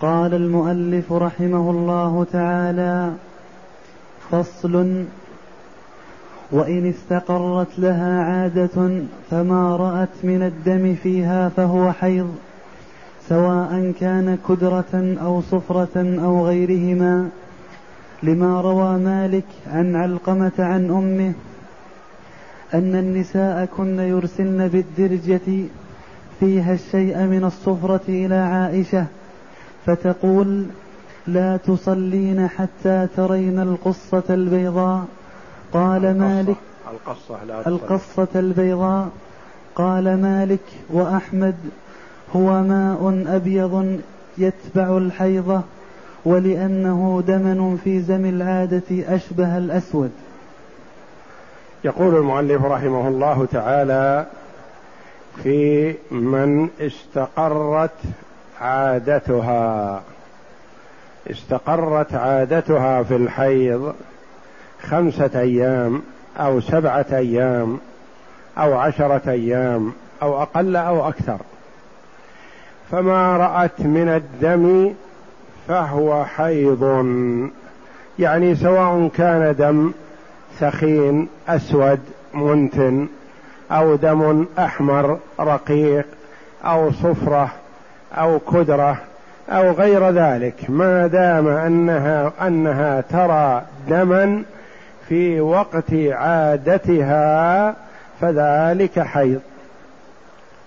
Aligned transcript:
قال 0.00 0.34
المؤلف 0.34 1.12
رحمه 1.12 1.70
الله 1.70 2.26
تعالى 2.32 3.12
فصل 4.30 5.04
وإن 6.52 6.88
استقرت 6.88 7.78
لها 7.78 8.22
عادة 8.22 9.00
فما 9.30 9.76
رأت 9.76 10.24
من 10.24 10.42
الدم 10.42 10.94
فيها 10.94 11.48
فهو 11.48 11.92
حيض 11.92 12.34
سواء 13.28 13.92
كان 14.00 14.38
كدرة 14.48 15.16
أو 15.22 15.40
صفرة 15.40 16.18
أو 16.24 16.46
غيرهما. 16.46 17.28
لما 18.22 18.60
روى 18.60 18.98
مالك 18.98 19.44
عن 19.66 19.96
علقمة 19.96 20.52
عن 20.58 20.90
أمه 20.90 21.32
أن 22.74 22.94
النساء 22.94 23.64
كن 23.76 23.98
يرسلن 23.98 24.68
بالدرجة 24.68 25.68
فيها 26.40 26.74
الشيء 26.74 27.18
من 27.18 27.44
الصفرة 27.44 28.00
إلى 28.08 28.34
عائشة 28.34 29.06
فتقول 29.86 30.66
لا 31.26 31.56
تصلين 31.56 32.48
حتى 32.48 33.06
ترين 33.16 33.58
القصة 33.60 34.22
البيضاء. 34.30 35.04
قال 35.72 36.04
القصة 36.04 36.18
مالك 36.18 36.56
القصة, 36.90 37.44
لا 37.44 37.68
القصة 37.68 38.28
البيضاء. 38.36 39.08
قال 39.74 40.22
مالك 40.22 40.60
وأحمد 40.90 41.54
هو 42.36 42.62
ماء 42.62 43.24
أبيض 43.36 44.00
يتبع 44.38 44.96
الحيضة 44.96 45.60
ولأنه 46.24 47.22
دمن 47.26 47.80
في 47.84 48.00
زم 48.00 48.24
العادة 48.24 48.82
أشبه 48.90 49.58
الأسود. 49.58 50.10
يقول 51.84 52.16
المؤلف 52.16 52.64
رحمه 52.64 53.08
الله 53.08 53.46
تعالى 53.52 54.26
في 55.42 55.94
من 56.10 56.68
استقرت 56.80 57.90
عادتها. 58.60 60.02
استقرت 61.30 62.14
عادتها 62.14 63.02
في 63.02 63.16
الحيض 63.16 63.94
خمسة 64.82 65.30
أيام 65.34 66.02
أو 66.38 66.60
سبعة 66.60 67.06
أيام 67.12 67.78
أو 68.58 68.78
عشرة 68.78 69.30
أيام 69.30 69.92
أو 70.22 70.42
أقل 70.42 70.76
أو 70.76 71.08
أكثر. 71.08 71.38
فما 72.90 73.36
رأت 73.36 73.80
من 73.80 74.08
الدم 74.08 74.94
فهو 75.68 76.24
حيض 76.24 77.06
يعني 78.18 78.54
سواء 78.54 79.10
كان 79.16 79.54
دم 79.58 79.92
ثخين 80.60 81.28
أسود 81.48 82.00
منتن 82.34 83.08
أو 83.70 83.94
دم 83.94 84.46
أحمر 84.58 85.18
رقيق 85.40 86.06
أو 86.64 86.92
صفرة 86.92 87.50
أو 88.18 88.38
كدرة 88.38 88.96
أو 89.48 89.70
غير 89.70 90.10
ذلك 90.10 90.54
ما 90.68 91.06
دام 91.06 91.48
أنها 91.48 92.32
أنها 92.42 93.00
ترى 93.00 93.62
دما 93.88 94.42
في 95.08 95.40
وقت 95.40 95.92
عادتها 96.10 97.74
فذلك 98.20 99.00
حيض. 99.00 99.40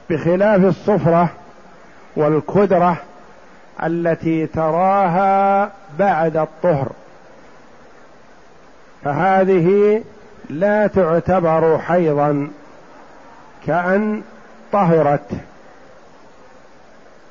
بخلاف 0.10 0.66
الصفرة 0.66 1.30
والكدرة 2.16 2.98
التي 3.84 4.48
تراها 4.48 5.72
بعد 6.00 6.38
الطهر 6.38 6.88
فهذه 9.04 10.02
لا 10.50 10.88
تعتبر 10.88 11.78
حيضا 11.78 12.48
كأن 13.68 14.22
طهرت. 14.72 15.32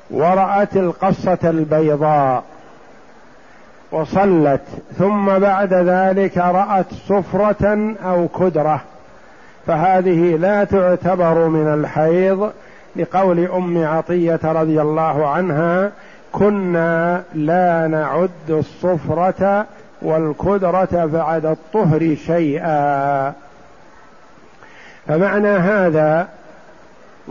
ورأت 0.09 0.77
القصة 0.77 1.37
البيضاء 1.43 2.43
وصلت 3.91 4.61
ثم 4.97 5.39
بعد 5.39 5.73
ذلك 5.73 6.37
رأت 6.37 6.93
صفرة 6.93 7.95
أو 8.05 8.27
كدرة. 8.27 8.81
فهذه 9.67 10.37
لا 10.37 10.63
تعتبر 10.63 11.47
من 11.47 11.73
الحيض 11.73 12.51
لقول 12.95 13.39
أم 13.39 13.85
عطية 13.85 14.39
رضي 14.43 14.81
الله 14.81 15.27
عنها 15.27 15.91
كنا 16.31 17.23
لا 17.33 17.87
نعد 17.87 18.49
الصفرة 18.49 19.65
والكدرة 20.01 21.05
بعد 21.05 21.45
الطهر 21.45 22.15
شيئا. 22.25 23.33
فمعنى 25.07 25.47
هذا 25.47 26.27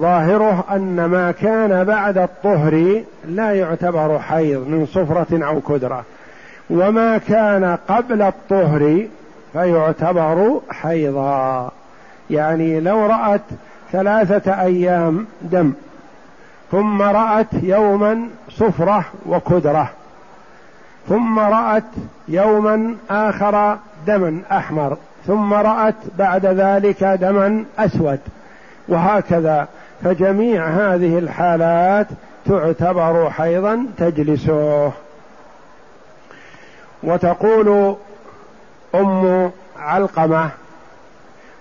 ظاهره 0.01 0.65
أن 0.71 1.05
ما 1.05 1.33
كان 1.33 1.85
بعد 1.85 2.19
الطهر 2.19 3.03
لا 3.25 3.53
يعتبر 3.55 4.19
حيض 4.19 4.69
من 4.69 4.87
صفرة 4.87 5.47
أو 5.47 5.61
كدرة. 5.61 6.05
وما 6.71 7.19
كان 7.19 7.79
قبل 7.89 8.23
الطهر 8.23 9.07
فيعتبر 9.53 10.61
حيضا. 10.71 11.71
يعني 12.31 12.81
لو 12.81 13.07
رأت 13.07 13.41
ثلاثة 13.93 14.61
أيام 14.61 15.27
دم 15.43 15.73
ثم 16.71 17.03
رأت 17.03 17.53
يوما 17.63 18.29
صفرة 18.51 19.05
وكدرة 19.27 19.91
ثم 21.09 21.39
رأت 21.39 21.85
يوما 22.29 22.95
آخر 23.11 23.77
دما 24.07 24.41
أحمر 24.53 24.97
ثم 25.27 25.55
رأت 25.55 25.95
بعد 26.19 26.47
ذلك 26.47 27.05
دما 27.05 27.65
أسود 27.79 28.19
وهكذا. 28.89 29.69
فجميع 30.05 30.67
هذه 30.69 31.19
الحالات 31.19 32.07
تعتبر 32.47 33.31
حيضا 33.31 33.87
تجلسه. 33.99 34.93
وتقول 37.03 37.97
أم 38.95 39.51
علقمة 39.79 40.51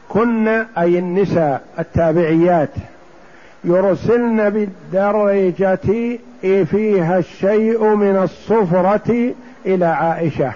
كن 0.10 0.48
أي 0.78 1.00
النساء 1.00 1.62
التابعيات 1.80 2.70
يرسلن 3.64 4.50
بالدرجة 4.50 6.18
فيها 6.42 7.18
الشيء 7.18 7.96
من 7.96 8.18
الصفرة 8.18 9.34
إلى 9.66 9.86
عائشة. 9.86 10.52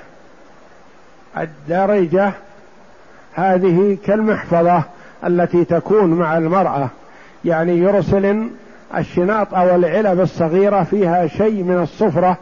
الدرجة 1.37 2.31
هذه 3.33 3.97
كالمحفظة 4.05 4.83
التي 5.25 5.65
تكون 5.65 6.13
مع 6.13 6.37
المرأة. 6.37 6.89
يعني 7.45 7.77
يرسل 7.77 8.49
الشناط 8.97 9.53
أو 9.53 9.75
العلب 9.75 10.19
الصغيرة 10.19 10.83
فيها 10.83 11.27
شيء 11.27 11.63
من 11.63 11.79
الصفرة 11.81 12.37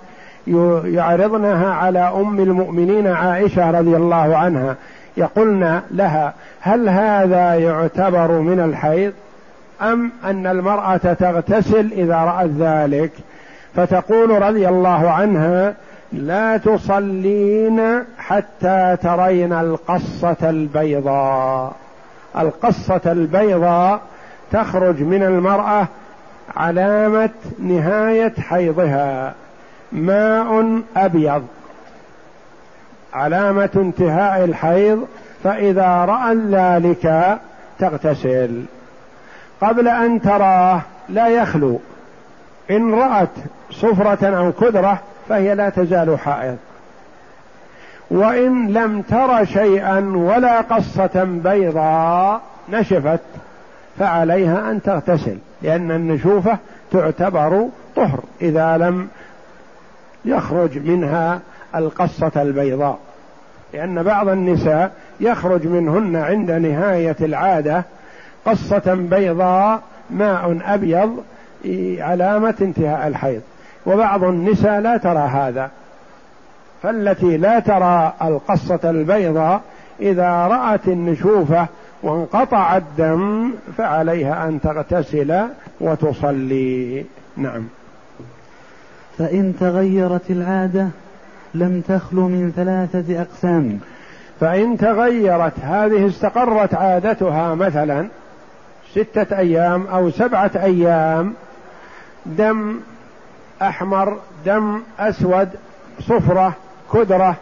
يعرضنها 0.85 1.73
على 1.73 1.99
أم 1.99 2.39
المؤمنين 2.39 3.07
عائشة 3.07 3.71
رضي 3.71 3.95
الله 3.95 4.37
عنها. 4.37 4.75
يقولن 5.17 5.81
لها 5.91 6.33
هل 6.61 6.89
هذا 6.89 7.55
يعتبر 7.55 8.31
من 8.31 8.59
الحيض؟ 8.59 9.13
أم 9.81 10.11
أن 10.23 10.47
المرأة 10.47 10.97
تغتسل 10.97 11.91
إذا 11.91 12.15
رأت 12.15 12.49
ذلك؟ 12.59 13.11
فتقول 13.75 14.41
رضي 14.41 14.69
الله 14.69 15.11
عنها 15.11 15.73
لا 16.13 16.57
تصلين 16.57 17.81
حتى 18.17 18.97
ترين 19.03 19.53
القصة 19.53 20.49
البيضاء. 20.49 21.75
القصة 22.37 23.01
البيضاء 23.05 24.01
تخرج 24.51 25.01
من 25.01 25.23
المرأة 25.23 25.87
علامة 26.55 27.29
نهاية 27.59 28.33
حيضها. 28.39 29.33
ماء 29.91 30.81
أبيض. 30.97 31.47
علامة 33.13 33.69
انتهاء 33.75 34.43
الحيض 34.43 35.07
فإذا 35.43 36.05
رأى 36.05 36.35
ذلك 36.35 37.37
تغتسل. 37.79 38.63
قبل 39.61 39.87
أن 39.87 40.21
تراه 40.21 40.81
لا 41.09 41.27
يخلو. 41.27 41.79
إن 42.71 42.93
رأت 42.93 43.29
صفرة 43.71 44.37
أو 44.37 44.51
كدرة 44.51 44.99
فهي 45.29 45.55
لا 45.55 45.69
تزال 45.69 46.19
حائض. 46.19 46.57
وإن 48.11 48.73
لم 48.73 49.01
تر 49.01 49.45
شيئا 49.45 49.99
ولا 50.15 50.61
قصة 50.61 51.23
بيضاء 51.43 52.41
نشفت. 52.69 53.19
فعليها 53.99 54.71
أن 54.71 54.81
تغتسل 54.81 55.37
لأن 55.61 55.91
النشوفة 55.91 56.57
تعتبر 56.91 57.65
طهر 57.95 58.19
إذا 58.41 58.77
لم 58.77 59.07
يخرج 60.25 60.77
منها 60.77 61.39
القصة 61.75 62.31
البيضاء. 62.35 62.99
لأن 63.73 64.03
بعض 64.03 64.27
النساء 64.27 64.91
يخرج 65.19 65.67
منهن 65.67 66.15
عند 66.15 66.51
نهاية 66.51 67.15
العادة 67.21 67.83
قصة 68.45 68.93
بيضاء 68.93 69.81
ماء 70.09 70.59
أبيض 70.65 71.23
علامة 71.99 72.55
انتهاء 72.61 73.07
الحيض. 73.07 73.41
وبعض 73.85 74.23
النساء 74.23 74.79
لا 74.79 74.97
ترى 74.97 75.27
هذا. 75.27 75.69
فالتي 76.83 77.37
لا 77.37 77.59
ترى 77.59 78.13
القصة 78.21 78.89
البيضاء 78.89 79.61
إذا 79.99 80.47
رأت 80.47 80.87
النشوفة 80.87 81.67
وانقطع 82.03 82.77
الدم 82.77 83.51
فعليها 83.77 84.47
أن 84.47 84.61
تغتسل 84.61 85.47
وتصلي. 85.81 87.05
نعم. 87.37 87.67
فإن 89.17 89.53
تغيرت 89.59 90.31
العادة 90.31 90.87
لم 91.53 91.81
تخلو 91.87 92.27
من 92.27 92.53
ثلاثة 92.55 93.21
أقسام. 93.21 93.79
فإن 94.39 94.77
تغيرت 94.77 95.53
هذه 95.61 96.07
استقرت 96.07 96.73
عادتها 96.73 97.55
مثلا 97.55 98.07
ستة 98.91 99.37
أيام 99.37 99.87
أو 99.87 100.09
سبعة 100.09 100.51
أيام 100.55 101.33
دم 102.25 102.79
أحمر 103.61 104.17
دم 104.45 104.81
أسود 104.99 105.49
صفرة 105.99 106.53
كدرة 106.93 107.35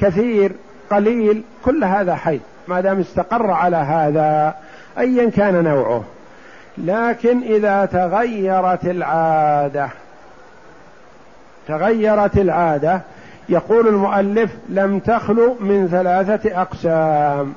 كثير 0.00 0.52
قليل 0.90 1.42
كل 1.64 1.84
هذا 1.84 2.14
حي. 2.14 2.40
ما 2.68 2.80
دام 2.80 3.00
استقر 3.00 3.50
على 3.50 3.76
هذا 3.76 4.54
أيا 4.98 5.30
كان 5.30 5.64
نوعه. 5.64 6.04
لكن 6.78 7.42
إذا 7.42 7.84
تغيرت 7.84 8.84
العادة 8.84 9.88
تغيرت 11.68 12.36
العادة 12.36 13.00
يقول 13.48 13.88
المؤلف 13.88 14.50
لم 14.68 14.98
تخلو 14.98 15.56
من 15.60 15.88
ثلاثة 15.90 16.62
أقسام. 16.62 17.54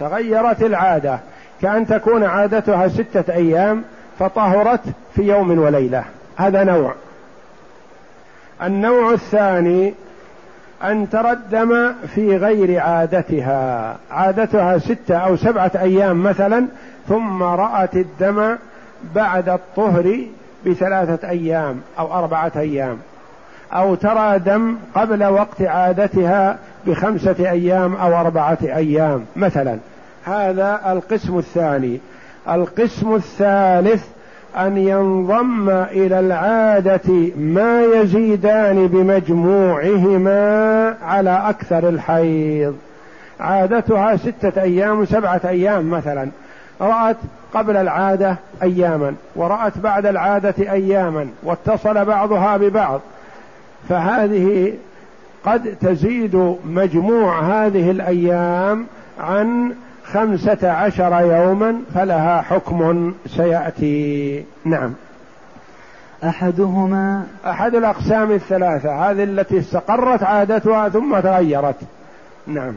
تغيرت 0.00 0.62
العادة 0.62 1.18
كأن 1.62 1.86
تكون 1.86 2.24
عادتها 2.24 2.88
ستة 2.88 3.34
أيام 3.34 3.84
فطهرت 4.18 4.80
في 5.14 5.22
يوم 5.22 5.58
وليلة. 5.58 6.04
هذا 6.36 6.64
نوع. 6.64 6.94
النوع 8.62 9.12
الثاني 9.12 9.94
أن 10.84 11.10
ترى 11.10 11.32
الدم 11.32 11.92
في 12.14 12.36
غير 12.36 12.80
عادتها. 12.80 13.96
عادتها 14.10 14.78
ستة 14.78 15.16
أو 15.16 15.36
سبعة 15.36 15.70
أيام 15.76 16.22
مثلا 16.22 16.66
ثم 17.08 17.42
رأت 17.42 17.96
الدم 17.96 18.56
بعد 19.14 19.48
الطهر 19.48 20.18
بثلاثة 20.66 21.28
أيام 21.28 21.80
أو 21.98 22.12
أربعة 22.12 22.52
أيام. 22.56 22.98
أو 23.72 23.94
ترى 23.94 24.38
دم 24.38 24.76
قبل 24.94 25.24
وقت 25.24 25.62
عادتها 25.62 26.58
بخمسة 26.86 27.50
أيام 27.50 27.94
أو 27.94 28.20
أربعة 28.20 28.58
أيام 28.62 29.24
مثلا. 29.36 29.78
هذا 30.24 30.80
القسم 30.86 31.38
الثاني. 31.38 32.00
القسم 32.48 33.14
الثالث 33.14 34.04
أن 34.56 34.76
ينضم 34.76 35.70
إلى 35.70 36.20
العادة 36.20 37.32
ما 37.36 37.82
يزيدان 37.82 38.86
بمجموعهما 38.86 40.94
على 41.02 41.42
أكثر 41.48 41.88
الحيض. 41.88 42.76
عادتها 43.40 44.16
ستة 44.16 44.62
أيام 44.62 45.04
سبعة 45.04 45.40
أيام 45.44 45.90
مثلا. 45.90 46.28
رأت 46.80 47.16
قبل 47.54 47.76
العادة 47.76 48.36
اياما 48.62 49.14
ورأت 49.36 49.78
بعد 49.78 50.06
العادة 50.06 50.72
اياما 50.72 51.28
واتصل 51.42 52.04
بعضها 52.04 52.56
ببعض. 52.56 53.00
فهذه 53.88 54.72
قد 55.44 55.76
تزيد 55.80 56.56
مجموع 56.66 57.40
هذه 57.40 57.90
الأيام 57.90 58.86
عن 59.20 59.74
خمسة 60.12 60.70
عشر 60.70 61.20
يوما 61.20 61.74
فلها 61.94 62.42
حكم 62.42 63.12
سيأتي. 63.26 64.44
نعم. 64.64 64.92
أحدهما 66.24 67.26
أحد 67.46 67.74
الأقسام 67.74 68.32
الثلاثة 68.32 69.10
هذه 69.10 69.24
التي 69.24 69.58
استقرت 69.58 70.22
عادتها 70.22 70.88
ثم 70.88 71.20
تغيرت. 71.20 71.76
نعم. 72.46 72.74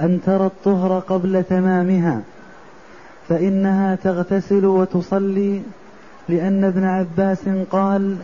أن 0.00 0.20
ترى 0.26 0.46
الطهر 0.46 0.98
قبل 0.98 1.44
تمامها 1.44 2.20
فإنها 3.28 3.94
تغتسل 3.94 4.64
وتصلي 4.64 5.62
لأن 6.28 6.64
ابن 6.64 6.84
عباس 6.84 7.48
قال 7.70 8.16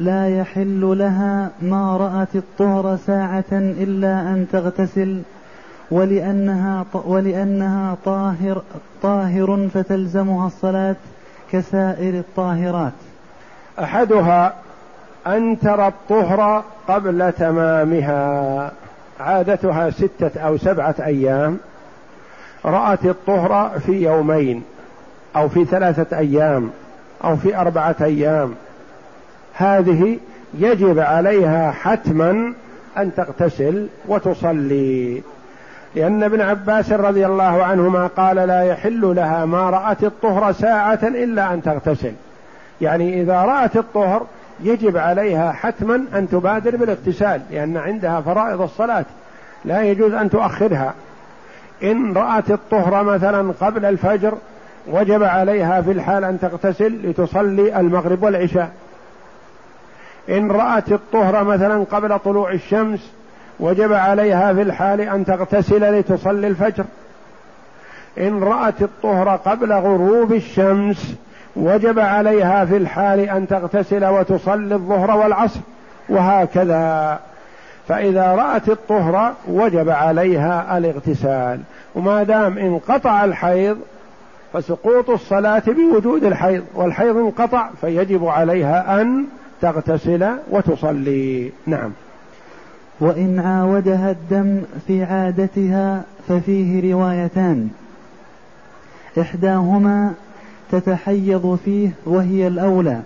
لا 0.00 0.38
يحل 0.38 0.80
لها 0.98 1.50
ما 1.62 1.96
رأت 1.96 2.36
الطهر 2.36 2.96
ساعة 3.06 3.52
إلا 3.52 4.20
أن 4.20 4.46
تغتسل. 4.52 5.22
ولأنها 5.90 6.84
ولأنها 6.92 7.96
طاهر 8.04 8.62
طاهر 9.02 9.68
فتلزمها 9.74 10.46
الصلاة 10.46 10.96
كسائر 11.52 12.14
الطاهرات. 12.18 12.92
أحدها 13.78 14.54
أن 15.26 15.58
ترى 15.60 15.88
الطهر 15.88 16.64
قبل 16.88 17.32
تمامها. 17.32 18.72
عادتها 19.20 19.90
ستة 19.90 20.40
أو 20.40 20.56
سبعة 20.56 20.94
أيام. 21.00 21.58
رأت 22.64 23.04
الطهر 23.04 23.78
في 23.78 23.92
يومين 23.92 24.62
أو 25.36 25.48
في 25.48 25.64
ثلاثة 25.64 26.18
أيام 26.18 26.70
أو 27.24 27.36
في 27.36 27.56
أربعة 27.56 27.96
أيام. 28.00 28.54
هذه 29.54 30.18
يجب 30.54 30.98
عليها 30.98 31.70
حتما 31.70 32.52
أن 32.98 33.14
تغتسل 33.14 33.86
وتصلي. 34.08 35.22
لأن 35.96 36.22
ابن 36.22 36.40
عباس 36.40 36.92
رضي 36.92 37.26
الله 37.26 37.64
عنهما 37.64 38.06
قال 38.06 38.36
لا 38.36 38.62
يحل 38.62 39.14
لها 39.16 39.44
ما 39.44 39.70
رأت 39.70 40.04
الطهر 40.04 40.52
ساعة 40.52 40.98
إلا 41.02 41.54
أن 41.54 41.62
تغتسل. 41.62 42.12
يعني 42.80 43.22
إذا 43.22 43.42
رأت 43.42 43.76
الطهر 43.76 44.26
يجب 44.60 44.96
عليها 44.96 45.52
حتما 45.52 45.94
أن 46.14 46.28
تبادر 46.28 46.76
بالاغتسال 46.76 47.40
لأن 47.50 47.76
عندها 47.76 48.20
فرائض 48.20 48.60
الصلاة 48.60 49.04
لا 49.64 49.82
يجوز 49.82 50.12
أن 50.12 50.30
تؤخرها. 50.30 50.94
إن 51.82 52.12
رأت 52.12 52.50
الطهر 52.50 53.04
مثلا 53.04 53.52
قبل 53.60 53.84
الفجر 53.84 54.34
وجب 54.86 55.22
عليها 55.22 55.80
في 55.82 55.92
الحال 55.92 56.24
أن 56.24 56.40
تغتسل 56.40 57.10
لتصلي 57.10 57.80
المغرب 57.80 58.22
والعشاء. 58.22 58.70
إن 60.28 60.50
رأت 60.50 60.92
الطهر 60.92 61.44
مثلا 61.44 61.84
قبل 61.84 62.18
طلوع 62.18 62.52
الشمس 62.52 63.12
وجب 63.60 63.92
عليها 63.92 64.54
في 64.54 64.62
الحال 64.62 65.00
أن 65.00 65.24
تغتسل 65.24 65.98
لتصلي 65.98 66.46
الفجر. 66.46 66.84
إن 68.18 68.42
رأت 68.42 68.82
الطهر 68.82 69.36
قبل 69.36 69.72
غروب 69.72 70.32
الشمس 70.32 71.14
وجب 71.56 71.98
عليها 71.98 72.64
في 72.64 72.76
الحال 72.76 73.20
أن 73.20 73.48
تغتسل 73.48 74.04
وتصلي 74.04 74.74
الظهر 74.74 75.10
والعصر 75.10 75.60
وهكذا. 76.08 77.18
فإذا 77.88 78.34
رأت 78.34 78.68
الطهر 78.68 79.32
وجب 79.48 79.90
عليها 79.90 80.78
الاغتسال. 80.78 81.60
وما 81.94 82.22
دام 82.22 82.58
انقطع 82.58 83.24
الحيض 83.24 83.78
فسقوط 84.52 85.10
الصلاة 85.10 85.62
بوجود 85.66 86.24
الحيض. 86.24 86.64
والحيض 86.74 87.16
انقطع 87.16 87.68
فيجب 87.80 88.26
عليها 88.26 89.00
أن 89.00 89.24
تغتسل 89.60 90.28
وتصلي. 90.50 91.52
نعم. 91.66 91.92
وإن 93.00 93.38
عاودها 93.38 94.10
الدم 94.10 94.62
في 94.86 95.04
عادتها 95.04 96.04
ففيه 96.28 96.92
روايتان. 96.92 97.68
إحداهما 99.20 100.12
تتحيض 100.70 101.58
فيه 101.64 101.90
وهي 102.06 102.46
الأولى 102.46 103.00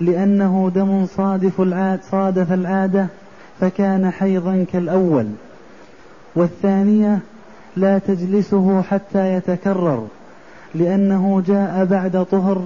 لأنه 0.00 0.70
دم 0.74 1.06
صادف 1.06 1.60
العاد 1.60 2.00
صادف 2.02 2.52
العادة 2.52 3.06
فكان 3.60 4.10
حيضا 4.10 4.64
كالأول. 4.72 5.26
والثانية 6.34 7.18
لا 7.76 7.98
تجلسه 7.98 8.82
حتى 8.82 9.34
يتكرر 9.34 10.06
لأنه 10.74 11.42
جاء 11.46 11.84
بعد 11.84 12.26
طهر 12.30 12.62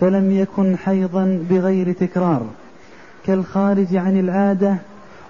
فلم 0.00 0.30
يكن 0.30 0.76
حيضا 0.76 1.38
بغير 1.50 1.92
تكرار. 1.92 2.46
كالخارج 3.26 3.96
عن 3.96 4.20
العادة 4.20 4.76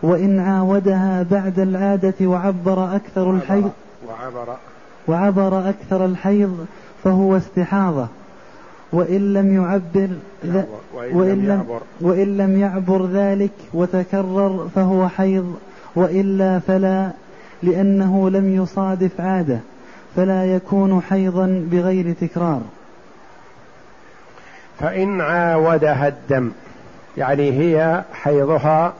وإن 0.02 0.38
عاودها 0.38 1.26
بعد 1.30 1.58
العادة 1.58 2.14
وعبر 2.26 2.96
أكثر 2.96 3.30
الحيض 3.30 3.70
وعبر. 4.08 4.56
وعبر 5.08 5.68
أكثر 5.68 6.04
الحيض 6.04 6.66
فهو 7.04 7.36
استحاضة. 7.36 8.06
وإن 8.92 9.32
لم 9.32 9.54
يعبر 9.54 10.08
وإن 10.94 11.46
لم, 11.46 11.80
وإن 12.00 12.36
لم 12.36 12.60
يعبر 12.60 13.06
ذلك 13.06 13.50
وتكرر 13.74 14.68
فهو 14.74 15.08
حيض. 15.08 15.56
وإلا 15.96 16.58
فلا 16.58 17.10
لأنه 17.62 18.30
لم 18.30 18.62
يصادف 18.62 19.20
عادة. 19.20 19.58
فلا 20.16 20.44
يكون 20.44 21.02
حيضا 21.10 21.66
بغير 21.70 22.14
تكرار. 22.20 22.60
فإن 24.80 25.20
عاودها 25.20 26.08
الدم 26.08 26.50
يعني 27.16 27.52
هي 27.52 28.04
حيضها 28.12 28.92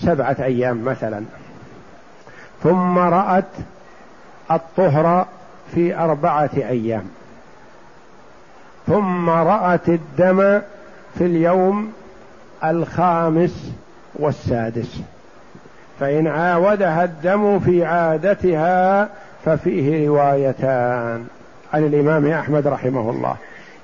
سبعة 0.00 0.36
أيام 0.40 0.84
مثلا. 0.84 1.22
ثم 2.62 2.98
رأت 2.98 3.44
الطهر 4.50 5.26
في 5.74 5.96
أربعة 5.96 6.50
أيام. 6.56 7.04
ثم 8.86 9.30
رأت 9.30 9.88
الدم 9.88 10.60
في 11.18 11.24
اليوم 11.24 11.92
الخامس 12.64 13.72
والسادس. 14.14 15.00
فإن 16.00 16.26
عاودها 16.26 17.04
الدم 17.04 17.58
في 17.58 17.84
عادتها 17.84 19.08
ففيه 19.44 20.08
روايتان. 20.08 21.26
عن 21.74 21.84
الإمام 21.84 22.26
أحمد 22.26 22.66
رحمه 22.66 23.10
الله. 23.10 23.36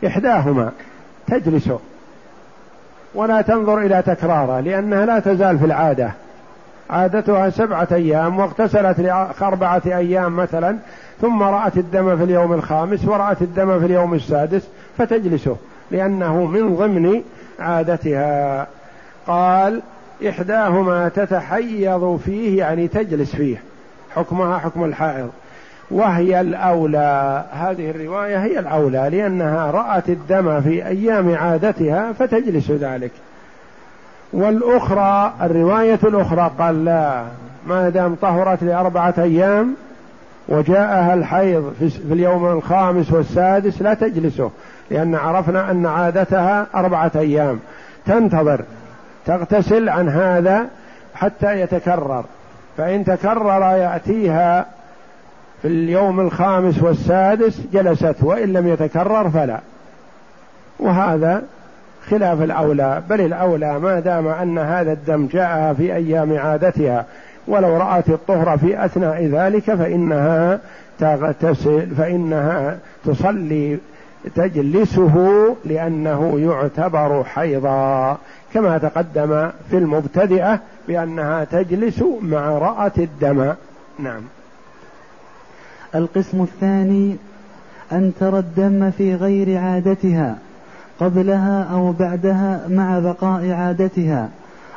إحداهما 0.06 0.72
تجلس 1.26 1.70
ولا 3.14 3.42
تنظر 3.42 3.78
إلى 3.78 4.02
تكراره 4.06 4.60
لأنها 4.60 5.06
لا 5.06 5.18
تزال 5.18 5.58
في 5.58 5.64
العادة. 5.64 6.10
عادتها 6.90 7.50
سبعة 7.50 7.88
أيام 7.92 8.38
واغتسلت 8.38 9.00
لأربعة 9.00 9.82
أيام 9.86 10.36
مثلا 10.36 10.76
ثم 11.20 11.42
رأت 11.42 11.76
الدم 11.76 12.16
في 12.16 12.24
اليوم 12.24 12.52
الخامس 12.52 13.04
ورأت 13.04 13.42
الدم 13.42 13.80
في 13.80 13.86
اليوم 13.86 14.14
السادس 14.14 14.68
فتجلسه 14.98 15.56
لأنه 15.90 16.44
من 16.44 16.76
ضمن 16.76 17.22
عادتها. 17.60 18.66
قال 19.26 19.80
إحداهما 20.28 21.08
تتحيض 21.08 22.20
فيه 22.24 22.58
يعني 22.58 22.88
تجلس 22.88 23.36
فيه. 23.36 23.62
حكمها 24.14 24.58
حكم 24.58 24.84
الحائض. 24.84 25.30
وهي 25.90 26.40
الأولى. 26.40 27.44
هذه 27.52 27.90
الرواية 27.90 28.38
هي 28.38 28.58
الأولى 28.58 29.08
لأنها 29.12 29.70
رأت 29.70 30.08
الدم 30.08 30.60
في 30.60 30.86
أيام 30.86 31.34
عادتها 31.34 32.12
فتجلس 32.12 32.70
ذلك. 32.70 33.10
والأخرى 34.32 35.32
الرواية 35.42 35.98
الأخرى 36.04 36.50
قال 36.58 36.84
لا 36.84 37.24
ما 37.66 37.88
دام 37.88 38.14
طهرت 38.14 38.62
لأربعة 38.62 39.14
أيام 39.18 39.74
وجاءها 40.48 41.14
الحيض 41.14 41.72
في 41.78 42.12
اليوم 42.12 42.46
الخامس 42.46 43.12
والسادس 43.12 43.82
لا 43.82 43.94
تجلسه 43.94 44.50
لأن 44.90 45.14
عرفنا 45.14 45.70
أن 45.70 45.86
عادتها 45.86 46.66
أربعة 46.74 47.12
أيام. 47.16 47.60
تنتظر 48.06 48.60
تغتسل 49.26 49.88
عن 49.88 50.08
هذا 50.08 50.66
حتى 51.14 51.60
يتكرر. 51.60 52.24
فإن 52.76 53.04
تكرر 53.04 53.76
يأتيها 53.76 54.66
في 55.64 55.70
اليوم 55.70 56.20
الخامس 56.20 56.82
والسادس 56.82 57.60
جلست 57.72 58.16
وإن 58.22 58.52
لم 58.52 58.68
يتكرر 58.68 59.30
فلا. 59.30 59.60
وهذا 60.78 61.42
خلاف 62.08 62.42
الأولى 62.42 63.02
بل 63.10 63.20
الأولى 63.20 63.78
ما 63.78 64.00
دام 64.00 64.28
أن 64.28 64.58
هذا 64.58 64.92
الدم 64.92 65.26
جاءها 65.26 65.72
في 65.72 65.94
أيام 65.94 66.38
عادتها 66.38 67.06
ولو 67.48 67.76
رأت 67.76 68.08
الطهر 68.08 68.58
في 68.58 68.84
أثناء 68.84 69.26
ذلك 69.26 69.74
فإنها 69.74 70.60
تغتسل 70.98 71.86
فإنها 71.86 72.78
تصلي 73.04 73.78
تجلسه 74.34 75.56
لأنه 75.64 76.40
يعتبر 76.40 77.24
حيضا. 77.24 78.18
كما 78.54 78.78
تقدم 78.78 79.50
في 79.70 79.78
المبتدئة 79.78 80.60
بأنها 80.88 81.44
تجلس 81.44 82.04
مع 82.22 82.58
رأة 82.58 82.92
الدم. 82.98 83.52
نعم. 83.98 84.22
القسم 85.94 86.42
الثاني 86.42 87.16
أن 87.92 88.12
ترى 88.20 88.38
الدم 88.38 88.90
في 88.90 89.14
غير 89.14 89.58
عادتها 89.58 90.38
قبلها 91.00 91.62
أو 91.62 91.92
بعدها 91.92 92.68
مع 92.68 92.98
بقاء 92.98 93.50
عادتها 93.50 94.28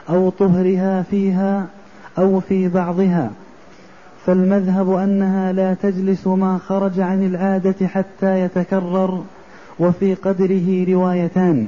أو 0.09 0.29
طهرها 0.29 1.01
فيها 1.01 1.65
أو 2.17 2.39
في 2.39 2.67
بعضها. 2.67 3.31
فالمذهب 4.25 4.91
أنها 4.91 5.51
لا 5.51 5.74
تجلس 5.74 6.27
ما 6.27 6.57
خرج 6.57 7.00
عن 7.00 7.25
العادة 7.25 7.88
حتى 7.88 8.39
يتكرر 8.39 9.24
وفي 9.79 10.13
قدره 10.13 10.86
روايتان. 10.93 11.67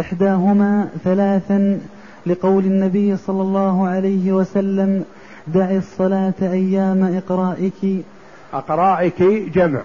إحداهما 0.00 0.88
ثلاثا 1.04 1.80
لقول 2.26 2.64
النبي 2.64 3.16
صلى 3.16 3.42
الله 3.42 3.86
عليه 3.86 4.32
وسلم 4.32 5.04
دع 5.46 5.70
الصلاة 5.70 6.34
أيام 6.42 7.16
إقرائك. 7.16 8.04
أقرائك 8.52 9.22
جمع 9.54 9.80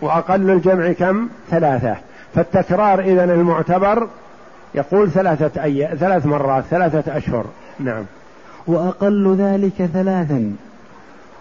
وأقل 0.00 0.50
الجمع 0.50 0.92
كم؟ 0.92 1.28
ثلاثة. 1.50 1.96
فالتكرار 2.34 3.00
إذا 3.00 3.24
المعتبر 3.24 4.08
يقول 4.74 5.10
ثلاثة 5.10 5.62
أيام 5.62 5.96
ثلاث 5.96 6.26
مرات 6.26 6.64
ثلاثة 6.64 7.16
أشهر. 7.16 7.44
نعم. 7.80 8.04
وأقل 8.66 9.36
ذلك 9.38 9.90
ثلاثا. 9.92 10.52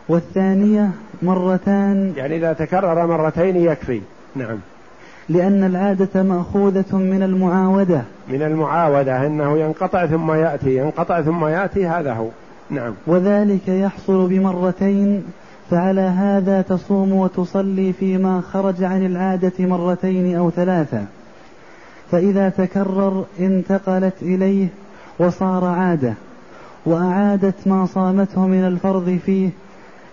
والثانية 0.10 0.92
مرتان. 1.22 2.14
يعني 2.18 2.36
إذا 2.36 2.54
تكرر 2.54 3.08
مرتين 3.08 3.56
يكفي. 3.56 4.02
نعم. 4.36 4.58
لأن 5.30 5.64
العادة 5.64 6.24
مأخوذة 6.24 6.96
من 6.96 7.24
المعاودة. 7.24 8.02
من 8.28 8.42
المعاودة 8.42 9.26
أنه 9.26 9.58
ينقطع 9.58 10.06
ثم 10.06 10.32
يأتي 10.32 10.78
ينقطع 10.78 11.22
ثم 11.22 11.46
يأتي 11.46 11.88
هذا 11.88 12.14
هو. 12.14 12.28
نعم. 12.70 12.94
وذلك 13.08 13.68
يحصل 13.68 14.28
بمرتين 14.28 15.24
فعلى 15.72 16.02
هذا 16.02 16.62
تصوم 16.62 17.14
وتصلي 17.14 17.94
فيما 17.94 18.42
خرج 18.42 18.84
عن 18.84 19.06
العادة 19.06 19.66
مرتين 19.66 20.38
أو 20.38 20.50
ثلاثة. 20.50 21.06
فإذا 22.12 22.50
تكرر 22.50 23.26
انتقلت 23.40 24.14
إليه 24.22 24.68
وصار 25.20 25.66
عادة 25.66 26.14
وأعادت 26.86 27.68
ما 27.68 27.86
صامته 27.86 28.48
من 28.48 28.68
الفرض 28.68 29.20
فيه 29.26 29.50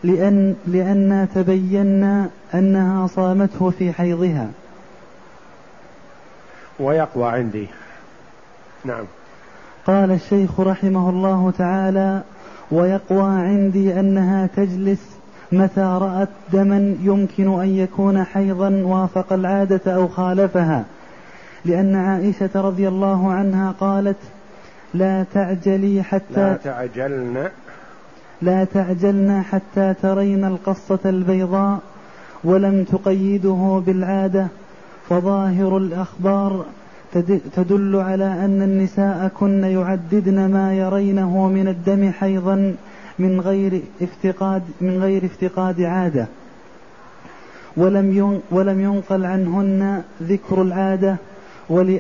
لأن 0.05 0.55
لأن 0.67 1.29
تبينا 1.35 2.29
أنها 2.55 3.07
صامته 3.07 3.71
في 3.71 3.93
حيضها. 3.93 4.49
ويقوى 6.81 7.29
عندي. 7.29 7.69
نعم. 8.85 9.05
قال 9.87 10.11
الشيخ 10.11 10.61
رحمه 10.61 11.11
الله 11.11 11.53
تعالى 11.59 12.23
ويقوى 12.71 13.23
عندي 13.23 14.01
أنها 14.01 14.47
تجلس 14.57 15.17
متى 15.53 15.99
رأت 16.01 16.29
دما 16.53 16.97
يمكن 17.03 17.61
أن 17.61 17.69
يكون 17.69 18.25
حيضا 18.25 18.71
وافق 18.71 19.33
العادة 19.33 19.95
أو 19.95 20.09
خالفها. 20.09 20.85
لأن 21.65 21.95
عائشة 21.97 22.51
رضي 22.55 22.89
الله 22.89 23.33
عنها 23.33 23.75
قالت 23.81 24.17
لا 24.95 25.25
تعجلي 25.35 26.03
حتى 26.03 26.23
لا 26.37 26.57
تعجلن. 26.65 27.49
لا 28.43 28.65
تعجلن 28.65 29.43
حتى 29.43 29.95
ترين 30.03 30.45
القصة 30.45 30.99
البيضاء 31.05 31.79
ولم 32.45 32.85
تقيده 32.85 33.83
بالعادة. 33.87 34.47
فظاهر 35.09 35.77
الأخبار 35.77 36.65
تدل 37.57 37.97
على 37.97 38.25
أن 38.25 38.63
النساء 38.63 39.29
كن 39.29 39.65
يعددن 39.65 40.51
ما 40.51 40.75
يرينه 40.75 41.49
من 41.49 41.69
الدم 41.69 42.13
حيضا 42.13 42.75
من 43.19 43.41
غير 43.41 43.83
افتقاد 44.03 44.63
من 44.81 44.99
غير 44.99 45.25
افتقاد 45.25 45.81
عادة. 45.81 46.27
ولم 47.77 48.41
ولم 48.51 48.81
ينقل 48.81 49.25
عنهن 49.25 50.03
ذكر 50.23 50.63
العادة 50.63 51.17
ول 51.69 51.99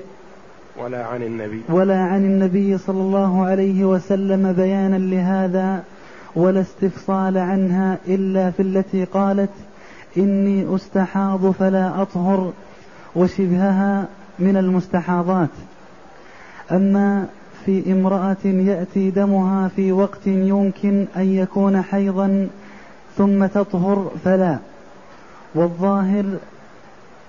ولا 0.82 1.06
عن 1.06 1.22
النبي. 1.22 1.62
ولا 1.68 2.00
عن 2.00 2.24
النبي 2.24 2.78
صلى 2.78 3.00
الله 3.00 3.44
عليه 3.44 3.84
وسلم 3.84 4.52
بيانا 4.52 4.96
لهذا 4.96 5.82
ولا 6.36 6.60
استفصال 6.60 7.38
عنها 7.38 7.98
إلا 8.08 8.50
في 8.50 8.62
التي 8.62 9.04
قالت 9.04 9.50
إني 10.16 10.74
أستحاض 10.74 11.50
فلا 11.50 12.02
أطهر 12.02 12.52
وشبهها 13.16 14.08
من 14.38 14.56
المستحاضات. 14.56 15.48
أما 16.72 17.26
في 17.64 17.92
امرأة 17.92 18.44
يأتي 18.44 19.10
دمها 19.10 19.68
في 19.68 19.92
وقت 19.92 20.26
يمكن 20.26 21.06
أن 21.16 21.34
يكون 21.34 21.82
حيضا 21.82 22.48
ثم 23.16 23.46
تطهر 23.46 24.10
فلا. 24.24 24.58
والظاهر 25.54 26.24